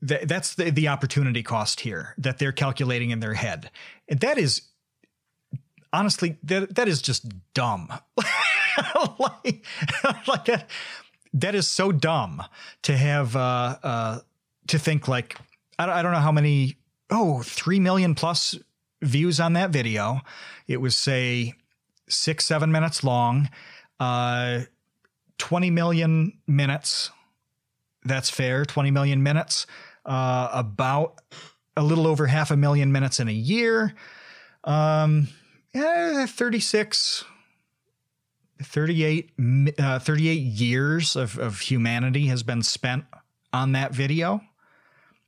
[0.06, 3.70] Th- that's the, the opportunity cost here that they're calculating in their head.
[4.08, 4.62] And that is
[5.92, 7.88] honestly, that, that is just dumb.
[9.18, 9.64] like,
[10.26, 10.68] like that,
[11.34, 12.42] that is so dumb
[12.82, 14.18] to have, uh, uh,
[14.68, 15.36] to think like,
[15.78, 16.76] I don't, I don't know how many,
[17.10, 18.58] oh, 3 million plus
[19.02, 20.20] views on that video.
[20.66, 21.54] It was say
[22.08, 23.50] six, seven minutes long,
[24.00, 24.60] uh,
[25.38, 27.10] 20 million minutes.
[28.04, 28.64] That's fair.
[28.64, 29.66] 20 million minutes
[30.06, 31.20] uh, about
[31.76, 33.94] a little over half a million minutes in a year.
[34.64, 35.28] Um,
[35.74, 37.24] yeah, 36,
[38.62, 39.30] 38,
[39.78, 43.04] uh, 38 years of, of humanity has been spent
[43.52, 44.40] on that video.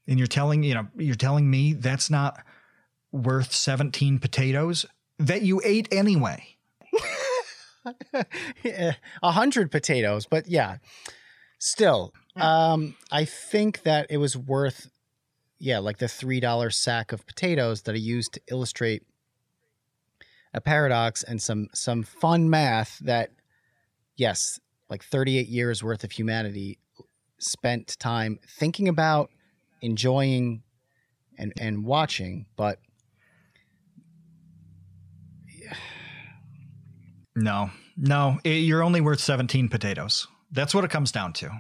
[0.07, 2.39] And you're telling, you know, you're telling me that's not
[3.15, 4.85] worth 17 potatoes
[5.19, 6.57] that you ate anyway.
[8.65, 10.79] A hundred potatoes, but yeah,
[11.59, 14.91] still, um, I think that it was worth,
[15.59, 19.03] yeah, like the three dollar sack of potatoes that I used to illustrate
[20.53, 23.31] a paradox and some some fun math that,
[24.17, 24.59] yes,
[24.89, 26.79] like thirty eight years worth of humanity
[27.39, 29.31] spent time thinking about,
[29.83, 30.63] enjoying,
[31.39, 32.79] and and watching, but.
[37.37, 40.27] No, no, it, you're only worth 17 potatoes.
[40.53, 41.51] That's what it comes down to.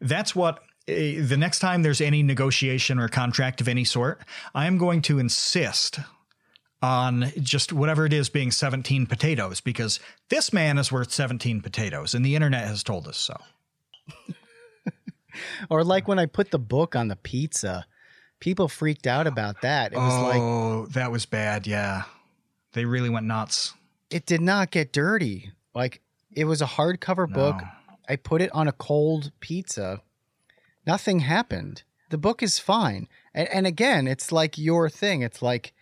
[0.00, 4.20] That's what the next time there's any negotiation or contract of any sort,
[4.54, 6.00] I am going to insist
[6.82, 10.00] on just whatever it is being 17 potatoes because
[10.30, 13.36] this man is worth 17 potatoes and the internet has told us so.
[15.70, 17.86] or like when I put the book on the pizza,
[18.40, 19.92] people freaked out about that.
[19.92, 22.04] It was oh, like Oh, that was bad, yeah.
[22.72, 23.74] They really went nuts.
[24.10, 25.52] It did not get dirty.
[25.74, 26.00] Like
[26.32, 27.34] it was a hardcover no.
[27.34, 27.62] book.
[28.08, 30.02] I put it on a cold pizza.
[30.86, 31.84] Nothing happened.
[32.10, 33.06] The book is fine.
[33.32, 35.22] And, and again, it's like your thing.
[35.22, 35.72] It's like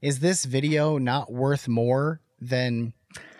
[0.00, 2.92] is this video not worth more than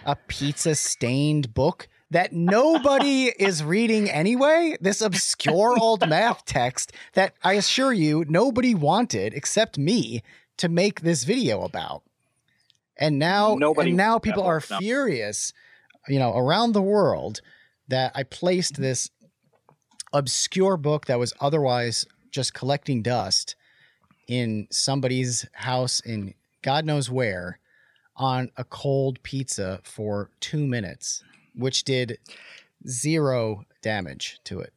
[0.04, 4.76] a pizza stained book that nobody is reading anyway?
[4.80, 10.22] This obscure old math text that I assure you nobody wanted except me
[10.56, 12.02] to make this video about.
[12.98, 14.78] And now nobody and now people are no.
[14.78, 15.52] furious,
[16.08, 17.40] you know, around the world
[17.88, 19.10] that I placed this
[20.12, 23.56] obscure book that was otherwise just collecting dust
[24.26, 27.60] in somebody's house in God knows where,
[28.16, 31.22] on a cold pizza for two minutes,
[31.54, 32.18] which did
[32.86, 34.72] zero damage to it.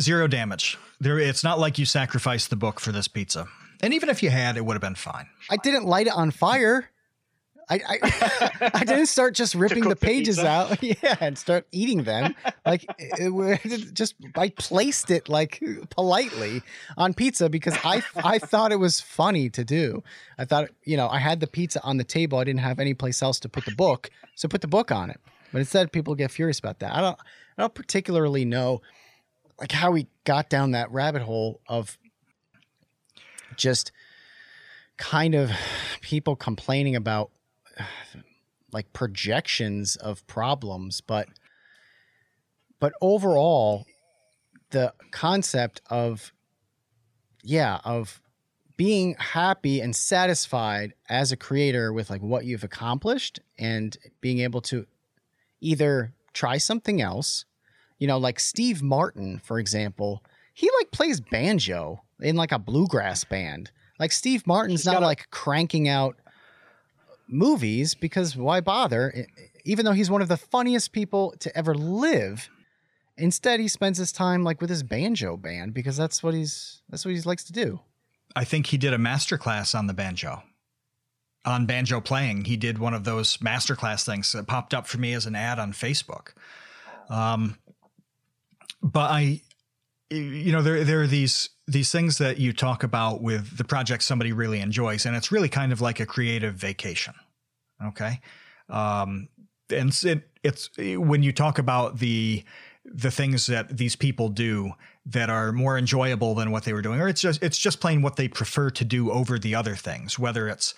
[0.00, 0.78] Zero damage.
[1.00, 3.46] There, it's not like you sacrificed the book for this pizza.
[3.82, 5.26] And even if you had, it would have been fine.
[5.50, 6.90] I didn't light it on fire.
[7.70, 12.04] I I, I didn't start just ripping the pages the out, yeah, and start eating
[12.04, 12.34] them.
[12.64, 16.62] Like it, it, just I placed it like politely
[16.96, 20.02] on pizza because I I thought it was funny to do.
[20.38, 22.38] I thought you know I had the pizza on the table.
[22.38, 25.10] I didn't have any place else to put the book, so put the book on
[25.10, 25.20] it.
[25.52, 26.94] But instead, people get furious about that.
[26.94, 27.18] I don't
[27.56, 28.82] I don't particularly know
[29.60, 31.98] like how we got down that rabbit hole of
[33.56, 33.92] just
[34.96, 35.50] kind of
[36.00, 37.30] people complaining about
[38.72, 41.28] like projections of problems, but
[42.80, 43.86] but overall,
[44.70, 46.32] the concept of
[47.42, 48.20] yeah of
[48.76, 54.60] being happy and satisfied as a creator with like what you've accomplished and being able
[54.60, 54.86] to
[55.60, 57.44] either try something else.
[57.98, 60.22] You know like steve martin for example
[60.54, 63.72] he like plays banjo in like a bluegrass band.
[63.98, 66.16] Like steve martin's not like cranking out
[67.28, 69.26] movies because why bother?
[69.64, 72.48] Even though he's one of the funniest people to ever live,
[73.16, 77.04] instead he spends his time like with his banjo band because that's what he's that's
[77.04, 77.80] what he likes to do.
[78.36, 80.42] I think he did a masterclass on the banjo.
[81.44, 85.12] On banjo playing, he did one of those masterclass things that popped up for me
[85.12, 86.32] as an ad on Facebook.
[87.08, 87.56] Um,
[88.82, 89.42] but I,
[90.10, 94.02] you know, there there are these these things that you talk about with the project
[94.02, 97.14] somebody really enjoys, and it's really kind of like a creative vacation.
[97.84, 98.20] Okay.
[98.68, 99.28] Um,
[99.70, 102.44] and it, it's when you talk about the
[102.84, 104.72] the things that these people do
[105.04, 108.02] that are more enjoyable than what they were doing, or it's just it's just plain
[108.02, 110.18] what they prefer to do over the other things.
[110.18, 110.74] Whether it's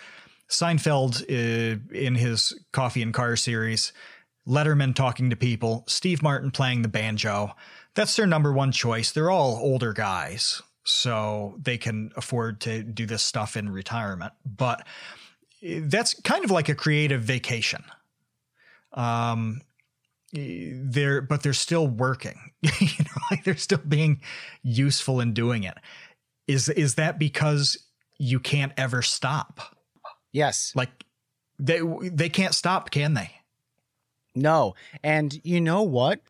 [0.48, 3.92] Seinfeld uh, in his Coffee and Car series,
[4.46, 7.54] Letterman talking to people, Steve Martin playing the banjo.
[7.94, 9.12] That's their number one choice.
[9.12, 14.32] They're all older guys so they can afford to do this stuff in retirement.
[14.44, 14.86] But
[15.62, 17.84] that's kind of like a creative vacation.
[18.92, 19.62] Um,
[20.32, 22.52] they're but they're still working.
[22.62, 24.20] you know, like they're still being
[24.62, 25.74] useful in doing it.
[26.46, 27.76] Is is that because
[28.18, 29.76] you can't ever stop?
[30.32, 30.72] Yes.
[30.74, 31.04] Like
[31.58, 33.30] they they can't stop, can they?
[34.34, 34.74] No.
[35.02, 36.20] And you know what?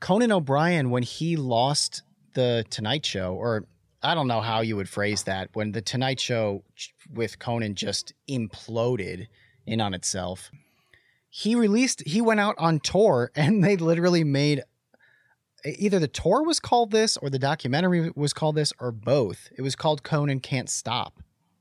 [0.00, 2.02] Conan O'Brien when he lost
[2.34, 3.64] the Tonight Show, or
[4.02, 6.62] I don't know how you would phrase that, when the Tonight Show
[7.12, 9.26] with Conan just imploded
[9.66, 10.50] in on itself,
[11.28, 14.62] he released, he went out on tour and they literally made
[15.64, 19.48] either the tour was called this or the documentary was called this or both.
[19.56, 21.20] It was called Conan Can't Stop.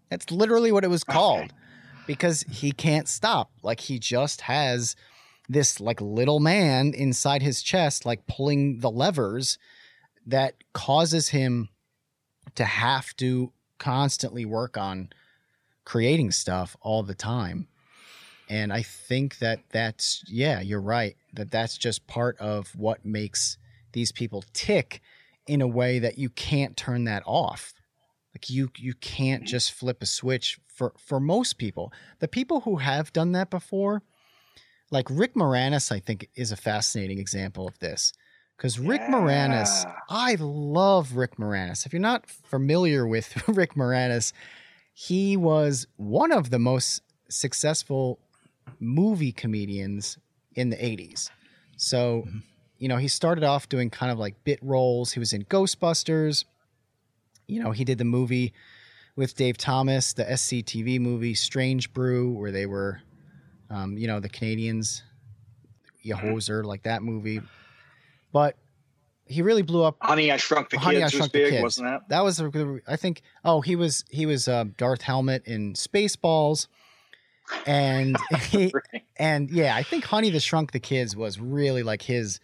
[0.10, 1.52] That's literally what it was called
[2.06, 3.52] because he can't stop.
[3.64, 4.96] Like he just has
[5.48, 9.58] this like little man inside his chest, like pulling the levers
[10.26, 11.70] that causes him
[12.56, 15.10] to have to constantly work on
[15.84, 17.68] creating stuff all the time.
[18.50, 21.16] And I think that that's, yeah, you're right.
[21.34, 23.58] That that's just part of what makes
[23.92, 25.02] these people tick
[25.48, 27.74] in a way that you can't turn that off.
[28.34, 31.92] Like you, you can't just flip a switch for, for most people.
[32.20, 34.04] The people who have done that before,
[34.92, 38.14] like Rick Moranis, I think is a fascinating example of this
[38.58, 39.12] because Rick yeah.
[39.12, 41.86] Moranis, I love Rick Moranis.
[41.86, 44.32] If you're not familiar with Rick Moranis,
[44.94, 48.20] he was one of the most successful
[48.80, 50.18] movie comedians
[50.56, 51.30] in the 80s.
[51.78, 52.38] So, mm-hmm.
[52.78, 55.12] you know, he started off doing kind of like bit roles.
[55.12, 56.46] He was in Ghostbusters.
[57.48, 58.54] You know, he did the movie
[59.16, 63.02] with Dave Thomas, the SCTV movie Strange Brew, where they were,
[63.70, 65.04] um, you know, the Canadians,
[66.06, 67.42] Yehoser, like that movie.
[68.32, 68.58] But
[69.28, 69.98] he really blew up.
[70.02, 71.64] Honey, I Shrunk the Honey, Kids I Shrunk was big, kids.
[71.64, 72.10] wasn't that?
[72.10, 72.42] That was,
[72.88, 73.22] I think.
[73.44, 76.68] Oh, he was he was uh, Darth Helmet in Spaceballs,
[77.66, 78.18] and
[78.50, 79.04] he, right.
[79.18, 82.40] and yeah, I think Honey the Shrunk the Kids was really like his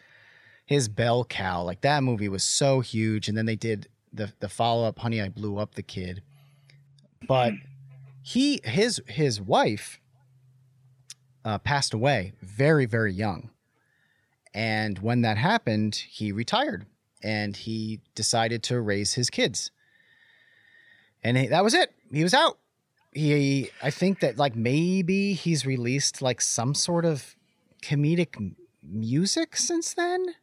[0.65, 1.63] his bell cow.
[1.63, 5.21] Like that movie was so huge, and then they did the the follow up, Honey,
[5.21, 6.23] I Blew Up the Kid.
[7.27, 7.53] But
[8.23, 9.99] he his his wife
[11.43, 13.49] uh, passed away very very young,
[14.53, 16.85] and when that happened, he retired
[17.23, 19.71] and he decided to raise his kids,
[21.23, 21.93] and he, that was it.
[22.11, 22.57] He was out.
[23.13, 27.35] He, I think that like maybe he's released like some sort of
[27.81, 30.35] comedic music since then.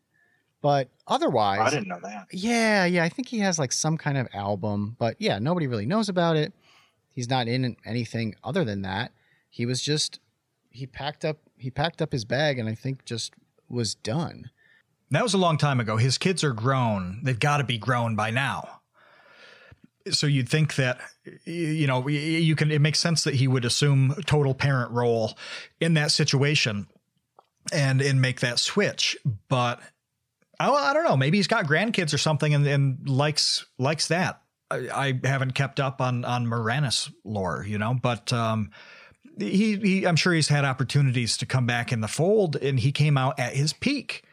[0.61, 2.27] But otherwise, I didn't know that.
[2.33, 5.87] Yeah, yeah, I think he has like some kind of album, but yeah, nobody really
[5.87, 6.53] knows about it.
[7.15, 9.13] He's not in anything other than that.
[9.51, 10.19] He was just
[10.71, 13.35] he packed up he packed up his bag and I think just
[13.69, 14.51] was done.
[15.11, 15.97] That was a long time ago.
[15.97, 17.21] His kids are grown.
[17.23, 18.81] They've got to be grown by now.
[20.11, 21.01] So you'd think that
[21.45, 25.37] you know you can it makes sense that he would assume total parent role
[25.81, 26.87] in that situation
[27.73, 29.17] and and make that switch,
[29.49, 29.81] but
[30.61, 31.17] I, I don't know.
[31.17, 34.43] Maybe he's got grandkids or something and, and likes likes that.
[34.71, 38.71] I, I, haven't kept up on on Moranis lore, you know, but um,
[39.39, 42.93] he, he I'm sure he's had opportunities to come back in the fold, and he
[42.93, 44.25] came out at his peak.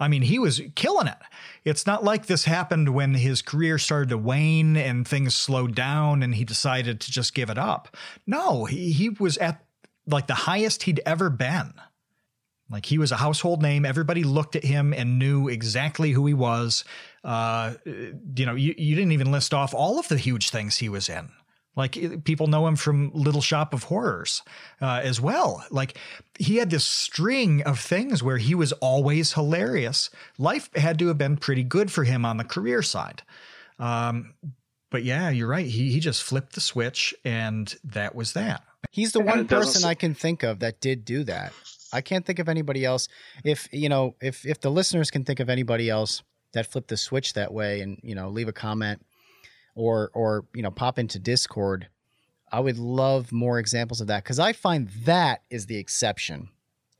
[0.00, 1.18] I mean, he was killing it.
[1.64, 6.22] It's not like this happened when his career started to wane and things slowed down
[6.22, 7.96] and he decided to just give it up.
[8.26, 9.64] No, he, he was at
[10.06, 11.74] like the highest he'd ever been.
[12.70, 13.84] Like he was a household name.
[13.84, 16.84] Everybody looked at him and knew exactly who he was.
[17.22, 20.88] Uh, you know, you, you didn't even list off all of the huge things he
[20.88, 21.30] was in.
[21.76, 24.42] Like people know him from Little Shop of Horrors
[24.80, 25.64] uh, as well.
[25.70, 25.98] Like
[26.38, 30.10] he had this string of things where he was always hilarious.
[30.38, 33.22] Life had to have been pretty good for him on the career side.
[33.78, 34.34] Um,
[34.90, 35.66] but yeah, you're right.
[35.66, 38.62] He he just flipped the switch, and that was that.
[38.92, 41.52] He's the one person I can think of that did do that.
[41.92, 43.08] I can't think of anybody else.
[43.44, 46.22] If you know, if if the listeners can think of anybody else
[46.52, 49.04] that flipped the switch that way, and you know, leave a comment
[49.74, 51.88] or or you know, pop into Discord,
[52.52, 56.48] I would love more examples of that because I find that is the exception.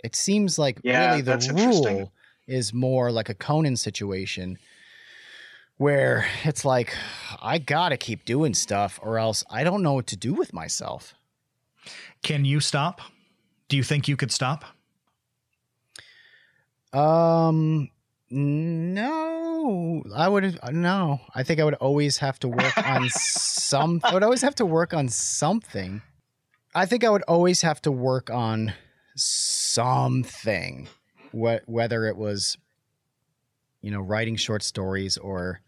[0.02, 2.12] It seems like yeah, really the rule
[2.46, 4.58] is more like a Conan situation
[5.76, 6.94] where it's like
[7.40, 11.14] I gotta keep doing stuff or else I don't know what to do with myself.
[12.22, 13.00] Can you stop?
[13.68, 14.64] Do you think you could stop?
[16.92, 17.90] Um,
[18.34, 21.20] no, I would uh, no.
[21.34, 24.00] I think I would always have to work on some.
[24.02, 26.02] I would always have to work on something.
[26.74, 28.72] I think I would always have to work on
[29.14, 30.88] something,
[31.30, 32.58] what whether it was,
[33.80, 35.60] you know, writing short stories or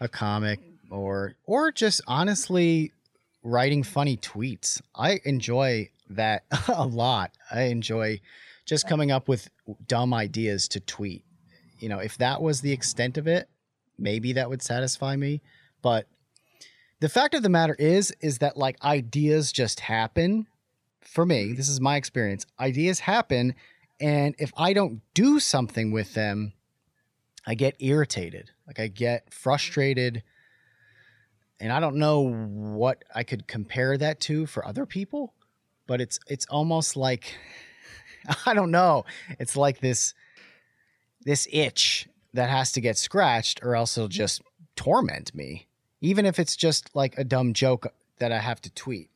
[0.00, 0.60] a comic
[0.90, 2.92] or or just honestly
[3.42, 4.80] writing funny tweets.
[4.94, 7.32] I enjoy that a lot.
[7.50, 8.20] I enjoy
[8.64, 9.50] just coming up with
[9.86, 11.24] dumb ideas to tweet.
[11.80, 13.48] You know, if that was the extent of it,
[13.98, 15.42] maybe that would satisfy me.
[15.82, 16.06] But
[17.00, 20.46] the fact of the matter is, is that like ideas just happen.
[21.00, 21.54] For me, mm-hmm.
[21.56, 22.46] this is my experience.
[22.60, 23.54] Ideas happen,
[24.00, 26.52] and if I don't do something with them,
[27.46, 28.50] I get irritated.
[28.66, 30.22] Like I get frustrated.
[31.58, 35.34] And I don't know what I could compare that to for other people,
[35.86, 37.34] but it's it's almost like
[38.46, 39.04] I don't know.
[39.38, 40.14] It's like this
[41.24, 44.42] this itch that has to get scratched or else it'll just
[44.76, 45.66] torment me.
[46.00, 49.10] Even if it's just like a dumb joke that I have to tweet.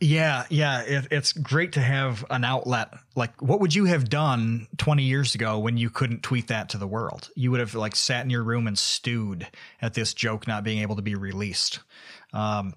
[0.00, 2.92] Yeah, yeah, it, it's great to have an outlet.
[3.14, 6.78] Like, what would you have done 20 years ago when you couldn't tweet that to
[6.78, 7.30] the world?
[7.36, 9.46] You would have like sat in your room and stewed
[9.80, 11.78] at this joke not being able to be released.
[12.32, 12.74] Um,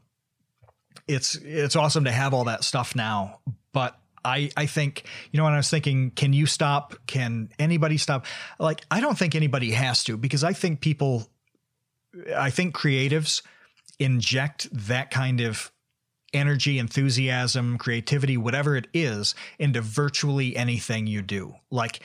[1.07, 3.39] it's it's awesome to have all that stuff now,
[3.73, 6.95] but I, I think, you know, when I was thinking, can you stop?
[7.05, 8.25] Can anybody stop?
[8.59, 11.29] Like, I don't think anybody has to because I think people,
[12.35, 13.43] I think creatives
[13.99, 15.71] inject that kind of
[16.33, 21.55] energy, enthusiasm, creativity, whatever it is, into virtually anything you do.
[21.69, 21.99] Like,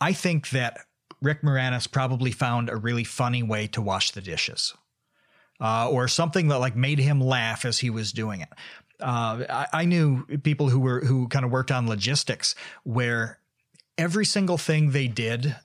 [0.00, 0.78] I think that
[1.20, 4.74] Rick Moranis probably found a really funny way to wash the dishes.
[5.60, 8.48] Uh, or something that like made him laugh as he was doing it
[9.00, 12.54] uh, I, I knew people who were who kind of worked on logistics
[12.84, 13.38] where
[13.96, 15.56] every single thing they did,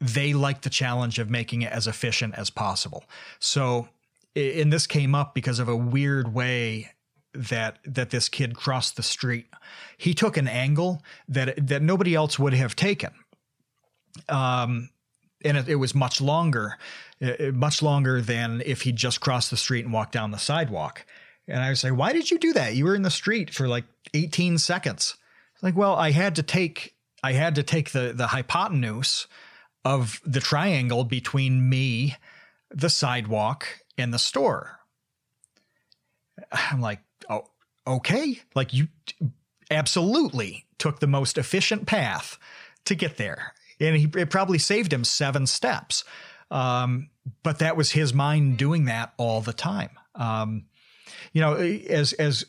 [0.00, 3.04] they liked the challenge of making it as efficient as possible.
[3.38, 3.88] So
[4.34, 6.92] and this came up because of a weird way
[7.34, 9.46] that that this kid crossed the street.
[9.96, 13.12] He took an angle that that nobody else would have taken.
[14.28, 14.90] Um,
[15.44, 16.76] and it, it was much longer,
[17.52, 21.04] much longer than if he just crossed the street and walked down the sidewalk.
[21.52, 22.74] And I was like, "Why did you do that?
[22.74, 23.84] You were in the street for like
[24.14, 25.16] 18 seconds."
[25.60, 29.26] Like, well, I had to take I had to take the the hypotenuse
[29.84, 32.16] of the triangle between me,
[32.70, 33.66] the sidewalk,
[33.98, 34.80] and the store.
[36.50, 37.44] I'm like, oh,
[37.86, 38.40] okay.
[38.54, 38.88] Like you
[39.70, 42.38] absolutely took the most efficient path
[42.84, 43.54] to get there.
[43.80, 46.04] And he, it probably saved him seven steps.
[46.50, 47.10] Um,
[47.42, 49.90] but that was his mind doing that all the time.
[50.14, 50.66] Um,
[51.32, 52.44] you know, as, as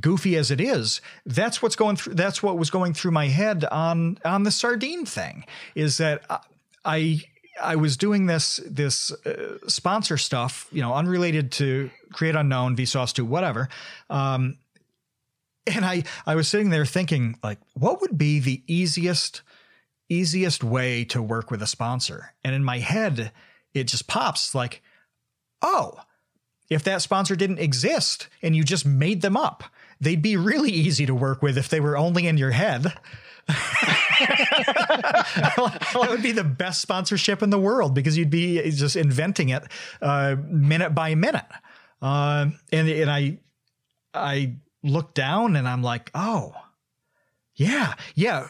[0.00, 3.64] goofy as it is, that's what's going through, that's what was going through my head
[3.66, 6.42] on, on the sardine thing is that
[6.84, 7.20] I,
[7.62, 13.12] I was doing this this uh, sponsor stuff, you know, unrelated to Create Unknown, Vsauce
[13.12, 13.68] 2, whatever.
[14.10, 14.58] Um,
[15.66, 19.42] and I I was sitting there thinking, like, what would be the easiest
[20.08, 22.34] easiest way to work with a sponsor?
[22.42, 23.32] And in my head,
[23.72, 24.82] it just pops like,
[25.62, 25.98] oh,
[26.74, 29.62] if that sponsor didn't exist and you just made them up,
[30.00, 32.92] they'd be really easy to work with if they were only in your head.
[33.46, 34.46] that
[36.08, 39.62] would be the best sponsorship in the world because you'd be just inventing it
[40.02, 41.44] uh, minute by minute.
[42.02, 43.38] Uh, and and I
[44.12, 46.54] I look down and I'm like, oh,
[47.56, 48.48] yeah, yeah,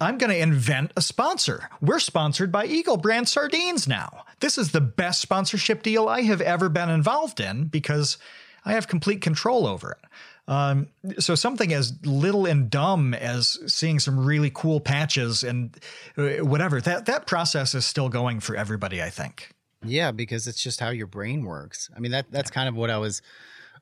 [0.00, 1.68] I'm going to invent a sponsor.
[1.80, 4.24] We're sponsored by Eagle Brand Sardines now.
[4.40, 8.16] This is the best sponsorship deal I have ever been involved in because
[8.64, 10.08] I have complete control over it.
[10.46, 15.76] Um, so something as little and dumb as seeing some really cool patches and
[16.18, 19.02] uh, whatever that that process is still going for everybody.
[19.02, 19.54] I think.
[19.82, 21.88] Yeah, because it's just how your brain works.
[21.96, 22.54] I mean that that's yeah.
[22.54, 23.22] kind of what I was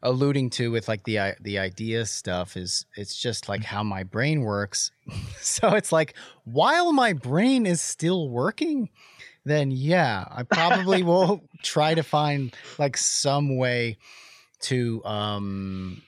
[0.02, 4.42] alluding to with like the the idea stuff is it's just like how my brain
[4.42, 4.90] works.
[5.40, 6.14] so it's like
[6.44, 8.90] while my brain is still working,
[9.44, 13.98] then yeah, I probably will try to find like some way
[14.62, 16.02] to um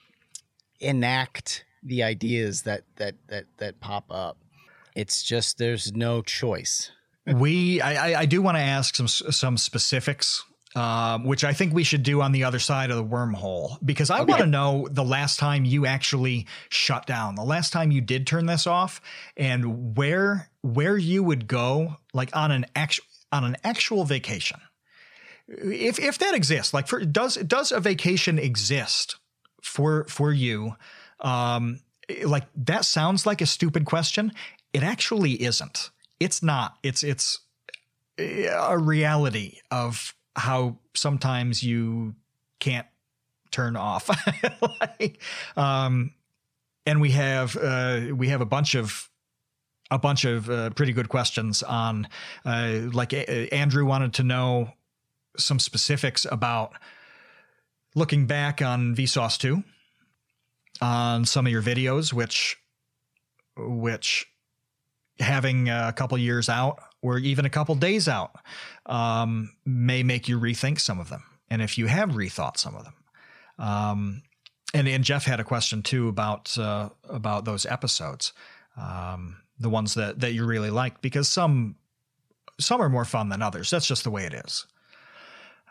[0.80, 4.38] enact the ideas that that that that pop up.
[4.94, 6.90] It's just there's no choice.
[7.26, 10.44] we I, I do want to ask some some specifics
[10.74, 14.10] um, which I think we should do on the other side of the wormhole because
[14.10, 14.30] I okay.
[14.30, 18.26] want to know the last time you actually shut down, the last time you did
[18.26, 19.01] turn this off,
[19.36, 24.60] and where where you would go, like on an actual on an actual vacation,
[25.48, 26.74] if if that exists.
[26.74, 29.16] Like, for does does a vacation exist
[29.62, 30.74] for for you.
[31.20, 31.80] Um,
[32.24, 34.32] like that sounds like a stupid question.
[34.72, 35.90] It actually isn't.
[36.18, 36.76] It's not.
[36.82, 37.38] It's it's
[38.18, 42.15] a reality of how sometimes you
[42.61, 42.86] can't
[43.51, 44.11] turn off.
[44.81, 45.20] like,
[45.56, 46.12] um,
[46.86, 49.09] and we have uh, we have a bunch of
[49.90, 52.09] a bunch of uh, pretty good questions on
[52.44, 54.73] uh, like a- Andrew wanted to know
[55.36, 56.73] some specifics about
[57.94, 59.62] looking back on Vsauce 2
[60.81, 62.56] on some of your videos, which
[63.56, 64.27] which
[65.20, 68.35] having a couple years out or even a couple days out
[68.86, 71.22] um, may make you rethink some of them.
[71.51, 72.94] And if you have rethought some of them,
[73.59, 74.22] um,
[74.72, 78.32] and and Jeff had a question too about uh, about those episodes,
[78.78, 81.76] um, the ones that that you really liked, because some
[82.59, 83.68] some are more fun than others.
[83.68, 84.66] That's just the way it is.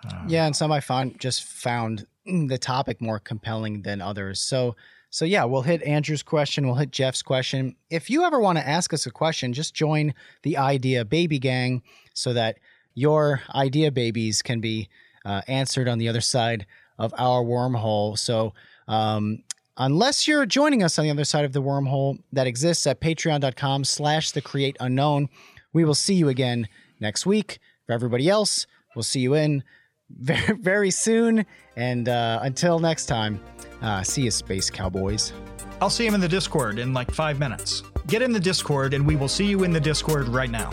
[0.08, 4.40] Uh, yeah, and some I found just found the topic more compelling than others.
[4.40, 4.76] So
[5.14, 7.76] so yeah, we'll hit Andrew's question, we'll hit Jeff's question.
[7.92, 11.84] If you ever want to ask us a question, just join the Idea Baby Gang
[12.16, 12.58] so that
[12.96, 14.90] your idea babies can be
[15.24, 16.66] uh, answered on the other side
[16.98, 18.18] of our wormhole.
[18.18, 18.56] So
[18.88, 19.44] um,
[19.78, 23.84] unless you're joining us on the other side of the wormhole that exists at patreon.com
[23.84, 25.30] slash the create unknown,
[25.74, 26.68] we will see you again
[27.00, 27.60] next week.
[27.86, 28.66] For everybody else,
[28.96, 29.64] we'll see you in
[30.10, 31.46] very, very soon.
[31.76, 33.40] And uh, until next time,
[33.84, 35.34] uh, see you, Space Cowboys.
[35.82, 37.84] I'll see him in the Discord in like five minutes.
[38.08, 40.72] Get in the Discord, and we will see you in the Discord right now.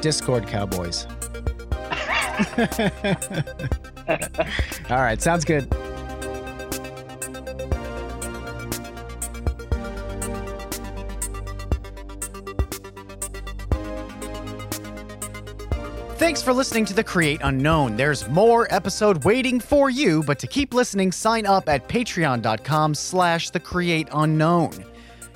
[0.00, 1.06] Discord Cowboys.
[4.88, 5.72] All right, sounds good.
[16.26, 17.96] Thanks for listening to the Create Unknown.
[17.96, 23.50] There's more episode waiting for you, but to keep listening, sign up at patreon.com slash
[23.50, 24.84] the create unknown.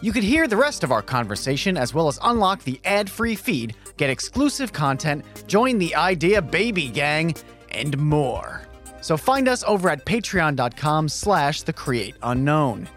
[0.01, 3.77] You could hear the rest of our conversation as well as unlock the ad-free feed,
[3.99, 7.37] get exclusive content, join the Idea Baby Gang,
[7.71, 8.63] and more.
[9.01, 12.89] So find us over at patreon.com slash the create unknown.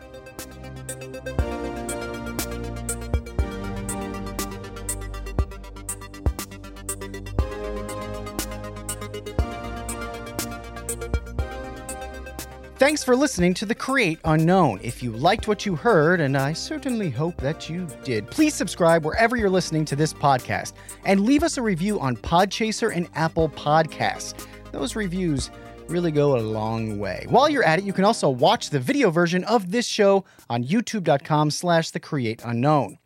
[12.83, 14.77] Thanks for listening to The Create Unknown.
[14.83, 19.05] If you liked what you heard, and I certainly hope that you did, please subscribe
[19.05, 20.73] wherever you're listening to this podcast
[21.05, 24.45] and leave us a review on Podchaser and Apple Podcasts.
[24.73, 25.49] Those reviews
[25.87, 27.25] really go a long way.
[27.29, 30.65] While you're at it, you can also watch the video version of this show on
[30.65, 32.97] youtube.com slash the create unknown.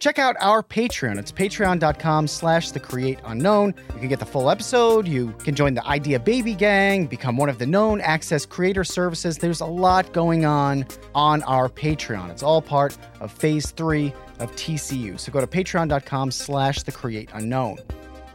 [0.00, 1.18] Check out our Patreon.
[1.18, 3.74] It's patreon.com slash the create unknown.
[3.94, 5.08] You can get the full episode.
[5.08, 9.38] You can join the Idea Baby Gang, become one of the known access creator services.
[9.38, 10.84] There's a lot going on
[11.14, 12.30] on our Patreon.
[12.30, 15.18] It's all part of phase three of TCU.
[15.18, 17.78] So go to patreon.com slash the create unknown.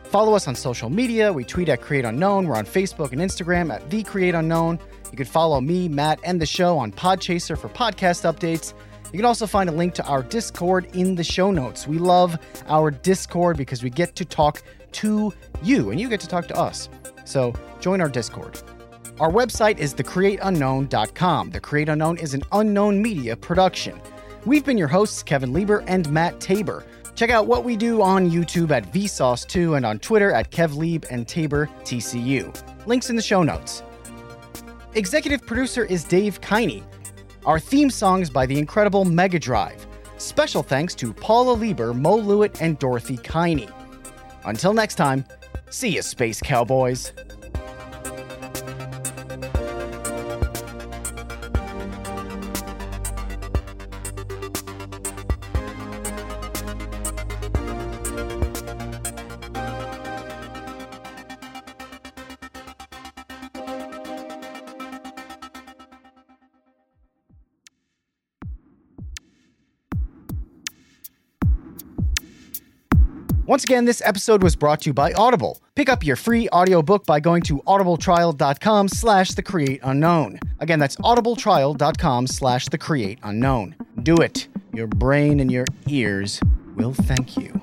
[0.05, 1.31] Follow us on social media.
[1.31, 2.47] We tweet at Create Unknown.
[2.47, 4.79] We're on Facebook and Instagram at The Create Unknown.
[5.11, 8.73] You can follow me, Matt, and the show on Podchaser for podcast updates.
[9.11, 11.87] You can also find a link to our Discord in the show notes.
[11.87, 12.37] We love
[12.67, 14.61] our Discord because we get to talk
[14.91, 15.33] to
[15.63, 16.89] you and you get to talk to us.
[17.25, 18.61] So join our Discord.
[19.19, 21.49] Our website is thecreateunknown.com.
[21.51, 23.99] The Create Unknown is an unknown media production.
[24.45, 26.85] We've been your hosts, Kevin Lieber and Matt Tabor.
[27.15, 31.27] Check out what we do on YouTube at Vsauce2 and on Twitter at KevLieb and
[31.27, 32.55] Tabor TCU.
[32.85, 33.83] Links in the show notes.
[34.93, 36.83] Executive producer is Dave Kiney.
[37.45, 39.87] Our theme song is by the incredible Mega Drive.
[40.17, 43.71] Special thanks to Paula Lieber, Mo Lewitt, and Dorothy Kiney.
[44.43, 45.23] Until next time,
[45.69, 47.13] see you, Space Cowboys.
[73.49, 75.59] Once again, this episode was brought to you by Audible.
[75.73, 80.39] Pick up your free audiobook by going to audibletrial.com slash the create unknown.
[80.59, 83.75] Again, that's audibletrial.com slash the create unknown.
[84.03, 84.47] Do it.
[84.71, 86.39] Your brain and your ears
[86.75, 87.59] will thank you.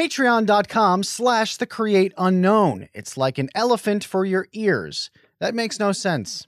[0.00, 2.88] Patreon.com slash the create unknown.
[2.94, 5.10] It's like an elephant for your ears.
[5.40, 6.46] That makes no sense.